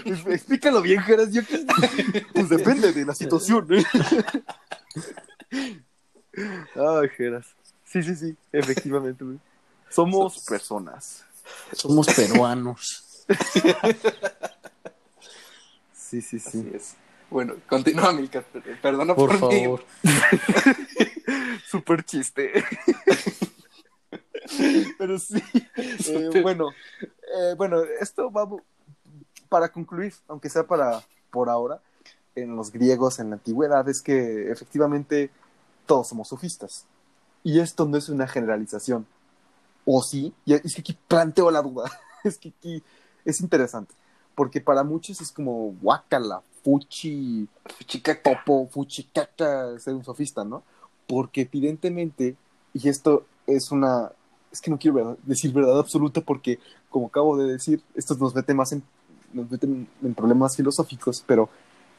[0.04, 1.32] Explícalo bien, Geras.
[1.32, 1.42] Yo
[2.32, 3.84] Pues depende de la situación, ¿eh?
[6.74, 7.46] Ay, Geras.
[7.84, 9.24] Sí, sí, sí, efectivamente.
[9.88, 11.24] Somos personas.
[11.72, 13.05] Somos peruanos.
[15.92, 16.70] Sí, sí, sí.
[17.30, 18.44] Bueno, continúa, Milka.
[18.80, 19.84] Perdona por, por favor.
[21.66, 22.52] Super chiste.
[24.98, 25.42] Pero sí.
[25.76, 28.48] Eh, bueno, eh, bueno, esto va
[29.48, 31.80] para concluir, aunque sea para por ahora,
[32.34, 35.30] en los griegos en la antigüedad, es que efectivamente
[35.86, 36.86] todos somos sofistas.
[37.42, 39.06] Y esto no es una generalización.
[39.84, 41.90] O sí, y es que aquí planteo la duda.
[42.24, 42.82] Es que aquí
[43.26, 43.92] es interesante,
[44.34, 47.46] porque para muchos es como guacala, fuchi,
[47.76, 50.62] fuchicaca, popo, fuchicaca ser un sofista, ¿no?
[51.06, 52.36] Porque evidentemente,
[52.72, 54.10] y esto es una,
[54.50, 56.58] es que no quiero decir verdad absoluta porque,
[56.88, 58.82] como acabo de decir, esto nos mete más en,
[59.32, 61.50] nos mete en problemas filosóficos, pero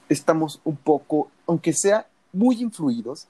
[0.10, 3.28] estamos un poco, aunque sea muy influidos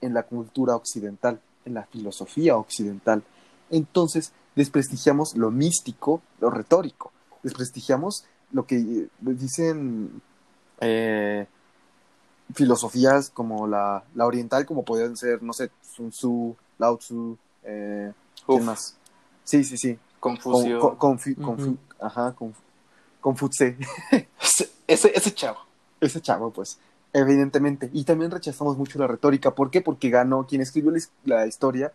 [0.00, 3.22] en la cultura occidental, en la filosofía occidental.
[3.70, 10.22] Entonces, desprestigiamos lo místico, lo retórico, desprestigiamos lo que eh, dicen
[10.80, 11.46] eh,
[12.54, 18.12] filosofías como la, la, oriental, como podrían ser, no sé, Sun Tzu, Lao Tzu, eh,
[18.46, 18.96] ¿qué más?
[19.44, 19.98] Sí, sí, sí.
[20.20, 20.96] Confucio.
[20.98, 22.34] Con, Ajá,
[23.20, 23.76] Confuce.
[24.86, 25.58] ese, ese chavo.
[26.00, 26.78] Ese chavo, pues,
[27.12, 27.90] evidentemente.
[27.92, 29.54] Y también rechazamos mucho la retórica.
[29.54, 29.80] ¿Por qué?
[29.80, 30.92] Porque ganó quien escribió
[31.24, 31.92] la historia,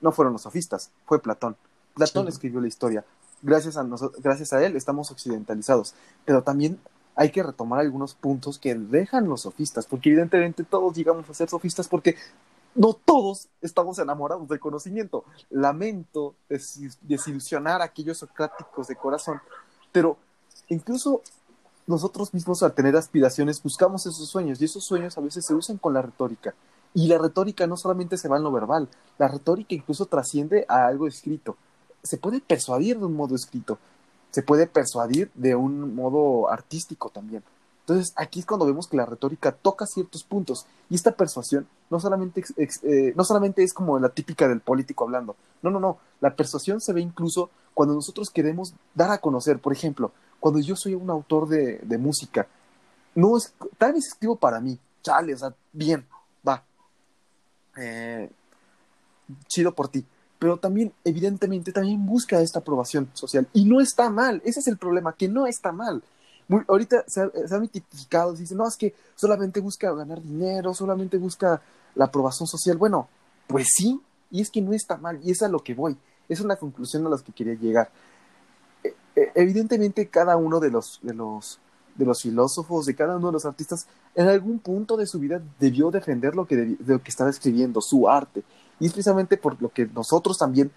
[0.00, 1.56] no fueron los sofistas, fue Platón.
[1.94, 3.04] Platón escribió la historia.
[3.42, 3.86] Gracias a,
[4.18, 5.94] gracias a él estamos occidentalizados.
[6.24, 6.78] Pero también
[7.16, 11.48] hay que retomar algunos puntos que dejan los sofistas, porque evidentemente todos llegamos a ser
[11.48, 12.16] sofistas porque
[12.74, 15.24] no todos estamos enamorados del conocimiento.
[15.50, 16.34] Lamento
[17.02, 19.40] desilusionar a aquellos socráticos de corazón,
[19.92, 20.16] pero
[20.68, 21.22] incluso
[21.86, 25.78] nosotros mismos al tener aspiraciones buscamos esos sueños y esos sueños a veces se usan
[25.78, 26.54] con la retórica.
[26.94, 28.88] Y la retórica no solamente se va en lo verbal,
[29.18, 31.56] la retórica incluso trasciende a algo escrito.
[32.02, 33.78] Se puede persuadir de un modo escrito,
[34.30, 37.42] se puede persuadir de un modo artístico también.
[37.80, 41.98] Entonces, aquí es cuando vemos que la retórica toca ciertos puntos y esta persuasión no
[41.98, 46.34] solamente, eh, no solamente es como la típica del político hablando, no, no, no, la
[46.34, 50.94] persuasión se ve incluso cuando nosotros queremos dar a conocer, por ejemplo, cuando yo soy
[50.94, 52.46] un autor de, música,
[53.14, 56.06] no es, tal vez escribo para mí, chale, o sea, bien,
[56.46, 56.62] va,
[57.76, 58.30] eh,
[59.48, 60.06] chido por ti,
[60.40, 64.78] pero también, evidentemente, también busca esta aprobación social y no está mal, ese es el
[64.78, 66.02] problema, que no está mal
[66.66, 71.16] ahorita se ha, se mitificado, se dice, no, es que solamente busca ganar dinero, solamente
[71.18, 71.60] busca
[71.94, 72.76] la aprobación social.
[72.76, 73.08] Bueno,
[73.46, 75.96] pues sí, y es que no está mal, y es a lo que voy.
[76.28, 77.90] Es una conclusión a la que quería llegar.
[78.82, 81.58] E, e, evidentemente, cada uno de los, de los,
[81.94, 85.40] de los filósofos, de cada uno de los artistas, en algún punto de su vida
[85.58, 88.42] debió defender lo que, lo que estaba escribiendo, su arte.
[88.80, 90.72] Y es precisamente por lo que nosotros también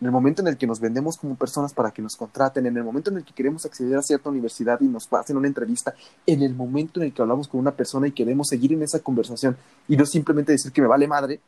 [0.00, 2.76] en el momento en el que nos vendemos como personas para que nos contraten, en
[2.76, 5.94] el momento en el que queremos acceder a cierta universidad y nos hacen una entrevista,
[6.24, 9.00] en el momento en el que hablamos con una persona y queremos seguir en esa
[9.00, 9.56] conversación
[9.88, 11.40] y no simplemente decir que me vale madre,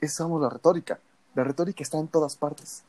[0.00, 1.00] esa es la retórica.
[1.34, 2.84] La retórica está en todas partes.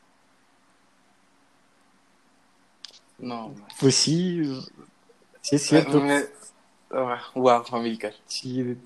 [3.18, 3.56] No.
[3.80, 4.64] Pues sí,
[5.42, 6.04] sí es cierto.
[7.34, 8.14] wow, Amilcar.
[8.28, 8.78] Sí.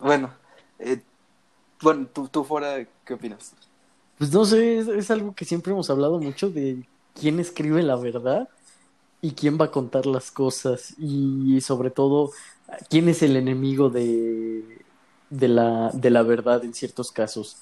[0.00, 0.32] bueno,
[0.80, 1.00] eh,
[1.80, 3.52] bueno, tú, tú fuera, ¿qué opinas?
[4.18, 6.84] Pues no sé, es, algo que siempre hemos hablado mucho de
[7.18, 8.48] quién escribe la verdad
[9.22, 12.30] y quién va a contar las cosas y sobre todo
[12.88, 14.62] quién es el enemigo de,
[15.30, 17.56] de, la, de la verdad en ciertos casos.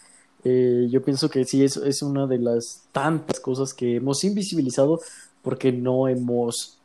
[0.44, 5.00] Eh, yo pienso que sí, es, es una de las tantas cosas que hemos invisibilizado
[5.42, 6.78] porque no hemos,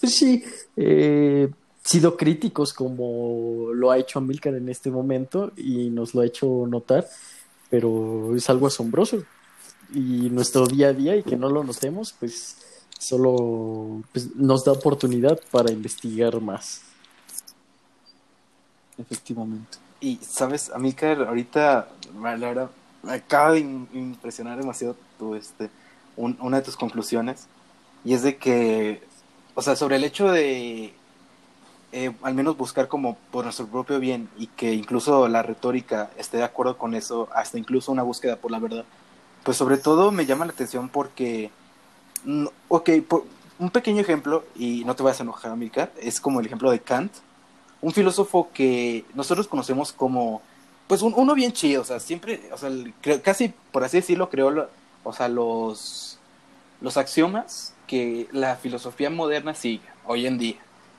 [0.00, 0.44] pues sí,
[0.76, 1.50] eh,
[1.84, 6.66] sido críticos como lo ha hecho Amilcar en este momento y nos lo ha hecho
[6.66, 7.06] notar,
[7.68, 9.22] pero es algo asombroso.
[9.92, 12.56] Y nuestro día a día y que no lo notemos, pues
[12.98, 16.82] solo pues, nos da oportunidad para investigar más.
[18.96, 19.78] Efectivamente.
[20.00, 20.70] Y, ¿sabes?
[20.70, 21.88] Amilcar, ahorita,
[22.20, 22.70] la verdad,
[23.02, 25.68] me acaba de impresionar demasiado tu, este,
[26.16, 27.46] una de tus conclusiones.
[28.04, 29.02] Y es de que,
[29.54, 30.94] o sea, sobre el hecho de
[31.96, 36.38] eh, al menos buscar como por nuestro propio bien y que incluso la retórica esté
[36.38, 38.84] de acuerdo con eso, hasta incluso una búsqueda por la verdad,
[39.44, 41.52] pues sobre todo me llama la atención porque,
[42.24, 43.24] mm, ok, por
[43.60, 46.80] un pequeño ejemplo, y no te vayas a enojar, Milka, es como el ejemplo de
[46.80, 47.12] Kant,
[47.80, 50.42] un filósofo que nosotros conocemos como,
[50.88, 52.70] pues uno bien chido, o sea, siempre, o sea,
[53.22, 54.68] casi por así decirlo, creó,
[55.04, 56.18] o sea, los,
[56.80, 60.56] los axiomas que la filosofía moderna sigue hoy en día.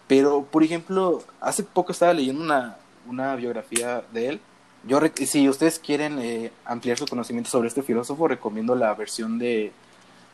[0.08, 2.78] Pero, por ejemplo, hace poco estaba leyendo una,
[3.08, 4.42] una biografía de él.
[4.88, 9.72] Yo, si ustedes quieren eh, ampliar su conocimiento sobre este filósofo, recomiendo la versión de...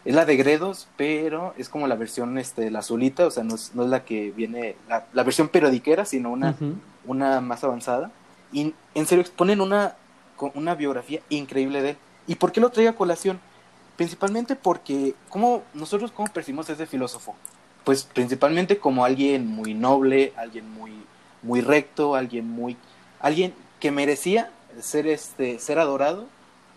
[0.04, 3.56] Es la de Gredos, pero es como la versión, este, la azulita, o sea, no
[3.56, 6.56] es, no es la que viene, la, la versión periodiquera, sino una,
[7.06, 8.12] una más avanzada.
[8.52, 9.96] Y en serio exponen una,
[10.56, 11.98] una biografía increíble de él.
[12.28, 13.40] ¿Y por qué lo traigo a colación?
[13.96, 17.36] Principalmente porque, ¿cómo, nosotros cómo percibimos a ese filósofo?
[17.84, 20.92] Pues principalmente como alguien muy noble, alguien muy,
[21.42, 22.78] muy recto, alguien muy,
[23.20, 26.28] alguien que merecía ser este, ser adorado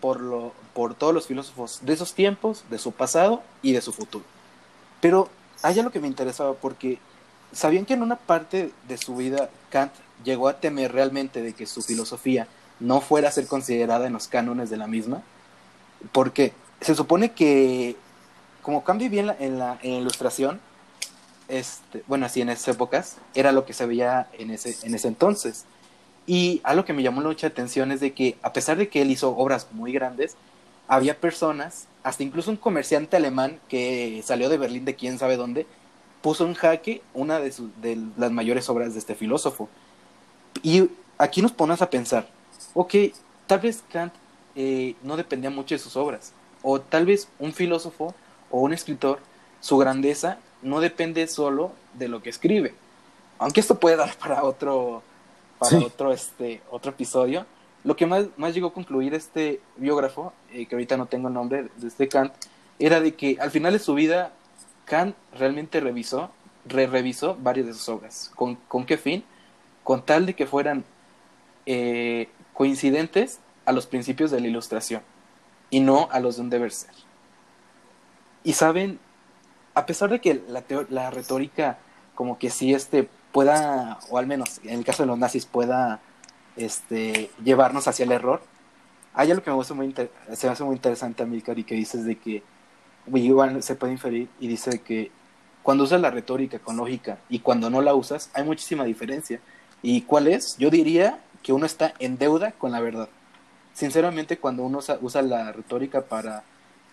[0.01, 3.93] por lo, por todos los filósofos de esos tiempos, de su pasado y de su
[3.93, 4.25] futuro.
[5.01, 5.29] Pero
[5.61, 6.99] hay algo que me interesaba porque
[7.51, 9.93] sabían que en una parte de su vida Kant
[10.23, 12.47] llegó a temer realmente de que su filosofía
[12.79, 15.21] no fuera a ser considerada en los cánones de la misma,
[16.11, 17.95] porque se supone que
[18.61, 20.59] como cambia bien en la, en la ilustración,
[21.47, 25.07] este, bueno, así en esas épocas, era lo que se veía en ese, en ese
[25.07, 25.65] entonces.
[26.27, 29.11] Y algo que me llamó mucha atención es de que, a pesar de que él
[29.11, 30.35] hizo obras muy grandes,
[30.87, 35.67] había personas, hasta incluso un comerciante alemán que salió de Berlín de quién sabe dónde,
[36.21, 39.69] puso en jaque una de, de las mayores obras de este filósofo.
[40.63, 42.27] Y aquí nos pones a pensar,
[42.73, 42.95] ok,
[43.47, 44.13] tal vez Kant
[44.55, 48.15] eh, no dependía mucho de sus obras, o tal vez un filósofo
[48.49, 49.19] o un escritor,
[49.59, 52.73] su grandeza no depende solo de lo que escribe.
[53.37, 55.03] Aunque esto puede dar para otro,
[55.59, 57.45] para otro, este, otro episodio.
[57.83, 61.35] Lo que más, más llegó a concluir este biógrafo, eh, que ahorita no tengo el
[61.35, 62.33] nombre de este Kant,
[62.79, 64.33] era de que al final de su vida
[64.85, 66.31] Kant realmente revisó,
[66.65, 68.31] re revisó varias de sus obras.
[68.35, 69.23] ¿Con, ¿Con, qué fin?
[69.83, 70.83] Con tal de que fueran
[71.67, 75.03] eh, coincidentes a los principios de la ilustración
[75.69, 76.91] y no a los de un deber ser.
[78.43, 78.99] Y saben,
[79.75, 81.77] a pesar de que la, la retórica
[82.15, 85.99] como que sí este pueda, o al menos en el caso de los nazis pueda
[86.55, 88.41] este, llevarnos hacia el error,
[89.13, 89.93] hay algo que me, gusta muy
[90.33, 92.43] se me hace muy interesante a mí, Cari, que dices de que
[93.13, 95.11] igual se puede inferir y dice que
[95.63, 99.39] cuando usas la retórica con lógica y cuando no la usas, hay muchísima diferencia.
[99.81, 100.57] ¿Y cuál es?
[100.57, 103.09] Yo diría que uno está en deuda con la verdad.
[103.73, 106.43] Sinceramente, cuando uno usa la retórica para,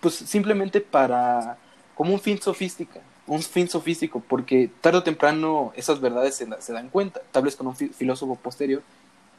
[0.00, 1.58] pues simplemente para,
[1.94, 6.88] como un fin sofística, un fin sofístico, porque tarde o temprano esas verdades se, dan
[6.88, 8.82] cuenta, tal vez con un filósofo posterior,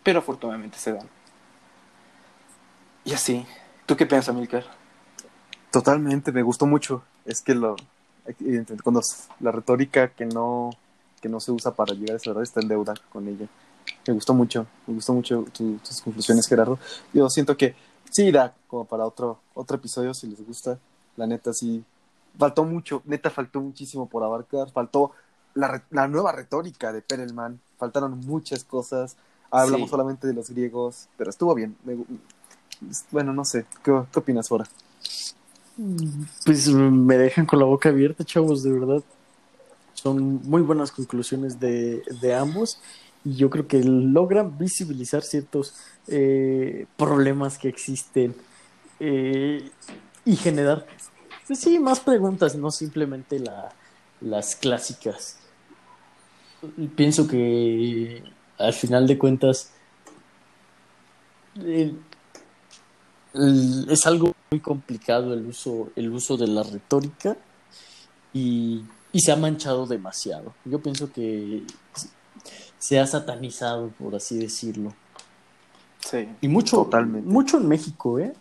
[0.04, 1.08] pero afortunadamente se dan.
[3.06, 3.46] Y así,
[3.86, 4.64] ¿tú qué piensas, Milcar?
[5.72, 7.04] Totalmente, me gustó mucho.
[7.26, 7.76] Es que lo,
[8.84, 9.02] cuando
[9.40, 10.70] la retórica que no,
[11.22, 13.48] que no se usa para llegar a esa verdad está en deuda con ella.
[14.08, 16.80] Me gustó mucho, me gustó mucho tus conclusiones, Gerardo.
[17.14, 17.76] Yo siento que
[18.12, 20.78] sí da como para otro, otro episodio si les gusta.
[21.18, 21.84] La neta sí,
[22.38, 25.12] faltó mucho, neta faltó muchísimo por abarcar, faltó
[25.54, 29.18] la, la nueva retórica de Perelman, faltaron muchas cosas,
[29.52, 31.76] hablamos solamente de los griegos, pero estuvo bien.
[33.12, 34.66] bueno, no sé, ¿qué, qué opinas ahora?
[36.46, 39.04] Pues me dejan con la boca abierta, chavos, de verdad.
[39.94, 42.80] Son muy buenas conclusiones de, de ambos
[43.24, 45.76] y yo creo que logran visibilizar ciertos
[46.08, 48.36] eh, problemas que existen
[49.00, 49.70] eh,
[50.26, 50.86] y generar
[51.48, 53.72] pues sí, más preguntas, no simplemente la,
[54.22, 55.38] las clásicas.
[56.96, 58.24] Pienso que
[58.58, 59.72] al final de cuentas
[63.34, 67.36] es algo muy complicado el uso, el uso de la retórica
[68.34, 70.54] y, y se ha manchado demasiado.
[70.66, 71.64] Yo pienso que
[72.80, 74.94] se ha satanizado, por así decirlo.
[76.00, 77.30] Sí, y mucho, totalmente.
[77.30, 78.34] mucho en México, ¿eh?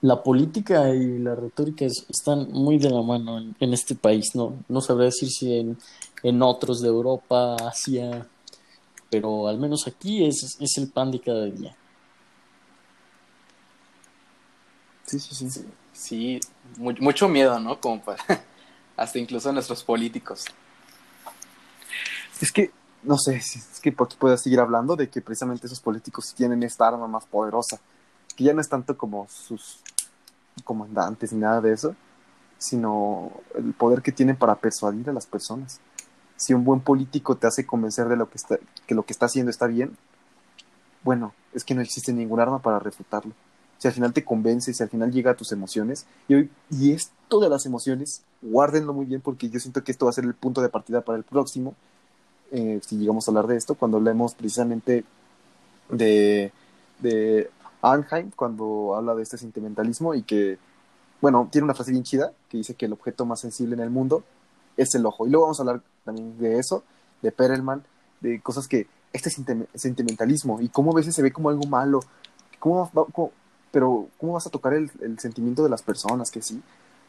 [0.00, 4.34] La política y la retórica están muy de la mano en, este país.
[4.34, 5.78] No, no sabré decir si en,
[6.22, 8.26] en, otros de Europa, Asia,
[9.10, 11.76] pero al menos aquí es, es el pan de cada día.
[15.06, 15.64] Sí, sí, sí.
[15.94, 16.40] Sí,
[16.76, 17.80] mucho miedo, ¿no?
[17.80, 18.18] Como para,
[18.96, 20.44] hasta incluso nuestros políticos.
[22.40, 22.72] Es que,
[23.04, 26.62] no sé, es que por aquí puedes seguir hablando de que precisamente esos políticos tienen
[26.64, 27.80] esta arma más poderosa
[28.34, 29.80] que ya no es tanto como sus
[30.64, 31.94] comandantes ni nada de eso,
[32.58, 35.80] sino el poder que tienen para persuadir a las personas.
[36.36, 39.26] Si un buen político te hace convencer de lo que está, que lo que está
[39.26, 39.96] haciendo está bien,
[41.02, 43.32] bueno, es que no existe ningún arma para refutarlo.
[43.78, 47.40] Si al final te convence, si al final llega a tus emociones, y, y esto
[47.40, 50.34] de las emociones, guárdenlo muy bien porque yo siento que esto va a ser el
[50.34, 51.74] punto de partida para el próximo,
[52.50, 55.04] eh, si llegamos a hablar de esto, cuando hablemos precisamente
[55.90, 56.52] de,
[57.00, 57.50] de
[57.92, 60.58] Anheim cuando habla de este sentimentalismo y que,
[61.20, 63.90] bueno, tiene una frase bien chida que dice que el objeto más sensible en el
[63.90, 64.24] mundo
[64.76, 65.26] es el ojo.
[65.26, 66.82] Y luego vamos a hablar también de eso,
[67.22, 67.84] de Perelman,
[68.20, 69.30] de cosas que este
[69.74, 72.00] sentimentalismo y cómo a veces se ve como algo malo,
[72.58, 72.90] cómo,
[73.70, 76.60] pero cómo vas a tocar el, sentimiento de las personas, que sí.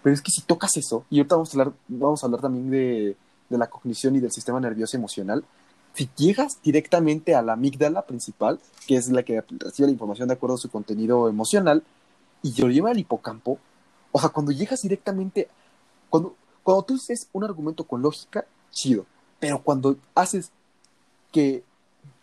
[0.03, 2.69] Pero es que si tocas eso, y ahorita vamos a hablar, vamos a hablar también
[2.69, 3.17] de,
[3.49, 5.43] de la cognición y del sistema nervioso emocional,
[5.95, 10.33] si llegas directamente a la amígdala principal, que es la que recibe la información de
[10.33, 11.83] acuerdo a su contenido emocional,
[12.43, 13.57] y lo lleva al hipocampo,
[14.11, 15.47] o sea, cuando llegas directamente,
[16.09, 19.05] cuando, cuando tú dices un argumento con lógica, chido,
[19.39, 20.51] pero cuando haces
[21.31, 21.63] que,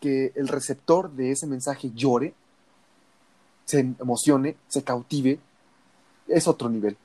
[0.00, 2.34] que el receptor de ese mensaje llore,
[3.64, 5.40] se emocione, se cautive,
[6.28, 6.96] es otro nivel.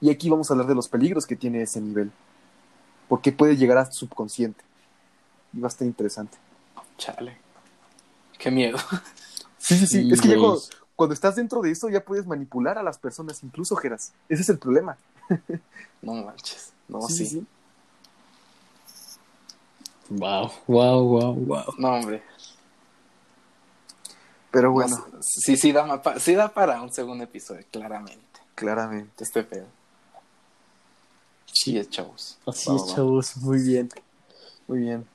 [0.00, 2.12] Y aquí vamos a hablar de los peligros que tiene ese nivel,
[3.08, 4.62] porque puede llegar a subconsciente
[5.60, 6.36] va a estar interesante.
[6.98, 7.36] Chale.
[8.38, 8.78] Qué miedo.
[9.58, 10.12] Sí, sí, sí.
[10.12, 10.36] es que ya
[10.94, 14.12] cuando, estás dentro de eso ya puedes manipular a las personas, incluso Geras.
[14.28, 14.98] Ese es el problema.
[16.02, 16.74] no manches.
[16.86, 17.24] No, sí.
[17.24, 17.46] sí.
[20.10, 21.64] Wow, wow, wow, wow.
[21.78, 22.22] No, hombre.
[24.50, 25.02] Pero bueno.
[25.22, 28.40] sí, sí da, sí da para un segundo episodio, claramente.
[28.54, 29.24] Claramente.
[29.24, 29.66] Este pedo.
[31.50, 32.38] Sí, es chavos.
[32.46, 33.36] Así es, chavos.
[33.38, 33.88] Muy bien.
[34.68, 35.13] Muy bien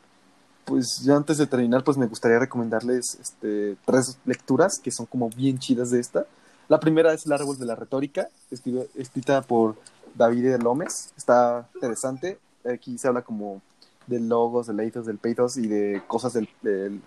[0.70, 5.28] pues ya antes de terminar, pues me gustaría recomendarles este, tres lecturas que son como
[5.30, 6.28] bien chidas de esta.
[6.67, 9.76] La primera es El árbol de la retórica, escrita por
[10.13, 11.11] David Lómez.
[11.17, 12.38] Está interesante.
[12.72, 13.63] Aquí se habla como
[14.05, 16.99] de logos, de leitos, del peitos y de cosas de,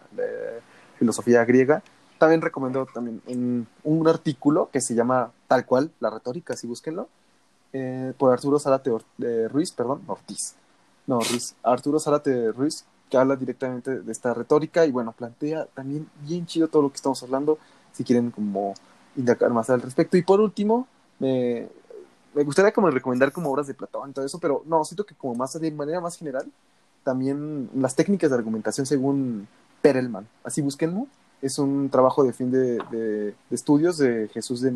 [0.98, 1.84] filosofía griega.
[2.18, 3.22] También recomiendo también
[3.84, 7.08] un, artículo que se llama tal cual, la retórica, si búsquenlo,
[7.72, 8.90] eh, por Arturo Zárate
[9.48, 10.56] Ruiz, perdón, Ortiz.
[11.06, 16.08] No, Ruiz, Arturo Zárate Ruiz, que habla directamente de esta retórica y bueno, plantea también
[16.26, 17.58] bien chido todo lo que estamos hablando,
[17.92, 18.72] si quieren como
[19.16, 20.16] indagar más al respecto.
[20.16, 20.88] Y por último,
[21.18, 21.68] me,
[22.34, 25.34] gustaría como recomendar como obras de Platón y todo eso, pero no, siento que como
[25.34, 26.50] más de manera más general,
[27.04, 29.46] también las técnicas de argumentación según
[29.82, 30.26] Perelman.
[30.42, 31.06] Así búsquenlo.
[31.42, 34.72] Es un trabajo de fin de, estudios de Jesús de-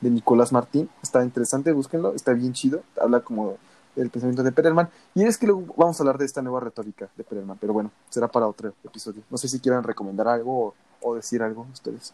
[0.00, 0.90] de Nicolás Martín.
[1.04, 2.14] Está interesante, búsquenlo.
[2.14, 2.82] Está bien chido.
[3.00, 3.58] Habla como
[3.98, 4.88] del pensamiento de Perelman.
[5.14, 7.58] Y es que luego vamos a hablar de esta nueva retórica de Perelman.
[7.60, 9.22] Pero bueno, será para otro episodio.
[9.30, 12.12] No sé si quieran recomendar algo o, decir algo ustedes.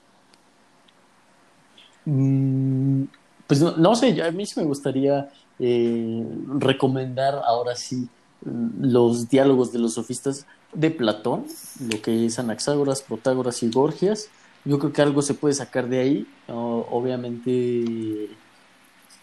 [2.05, 3.05] Mm,
[3.47, 6.26] Pues no, no sé, a mí sí me gustaría eh,
[6.59, 8.09] recomendar ahora sí
[8.45, 11.47] mm, los diálogos de los sofistas de Platón,
[11.89, 14.28] lo que es Anaxágoras, Protágoras y Gorgias.
[14.64, 18.30] Yo creo que algo se puede sacar de ahí, obviamente,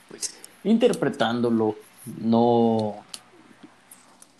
[0.07, 2.95] pues, interpretándolo, no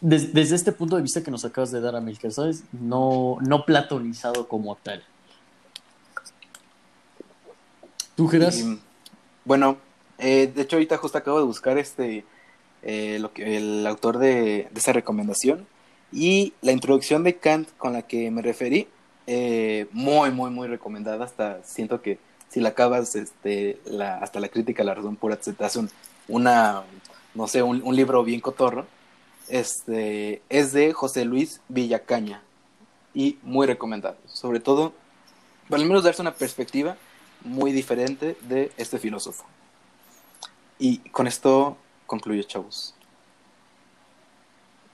[0.01, 2.63] des- desde este punto de vista que nos acabas de dar, Amilcar, ¿sabes?
[2.71, 5.03] No, no platonizado como tal.
[8.15, 8.63] ¿Tú, Geras?
[9.45, 9.77] Bueno,
[10.17, 12.25] eh, de hecho ahorita justo acabo de buscar este
[12.83, 15.65] eh, lo que el autor de, esa recomendación
[16.11, 18.87] y la introducción de Kant con la que me referí
[19.27, 24.49] eh, muy muy muy recomendada hasta siento que si la acabas este la hasta la
[24.49, 25.89] crítica la razón pura se te hace un-
[26.27, 26.83] una
[27.33, 28.85] no sé un, un libro bien cotorro
[29.47, 32.41] este es de José Luis Villacaña
[33.13, 34.93] y muy recomendado sobre todo
[35.69, 36.97] para al menos darse una perspectiva
[37.43, 39.45] muy diferente de este filósofo.
[40.79, 42.95] Y con esto concluyo, chavos.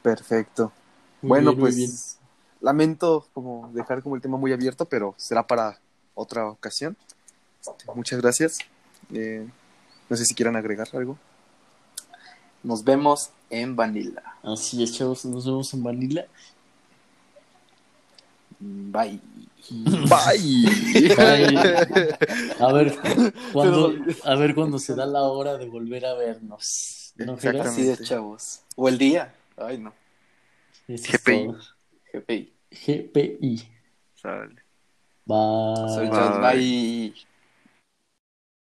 [0.02, 0.72] Perfecto.
[1.22, 1.92] Muy bueno, bien, muy pues bien.
[2.62, 5.80] lamento como dejar como el tema muy abierto, pero será para
[6.14, 6.96] otra ocasión.
[7.60, 8.60] Este, muchas gracias.
[9.14, 9.48] Eh,
[10.10, 11.18] no sé si quieran agregar algo.
[12.64, 14.24] Nos vemos en Vanilla.
[14.44, 16.26] Así es, chavos, nos vemos en Manila.
[18.60, 19.20] Bye.
[19.70, 20.06] Bye.
[21.16, 21.58] Bye.
[22.60, 22.98] A ver
[23.54, 23.94] cuándo,
[24.24, 27.14] a ver cuándo se da la hora de volver a vernos.
[27.18, 27.34] ¿No?
[27.34, 28.62] Así de chavos.
[28.76, 29.34] O el día.
[29.58, 29.94] Ay, no.
[30.88, 31.54] Eso GPI.
[32.14, 32.54] GPI.
[32.72, 33.70] GPI.
[34.16, 34.56] Sale.
[35.26, 35.94] Bye.
[35.94, 36.40] Soy Bye.
[36.40, 37.27] Bye.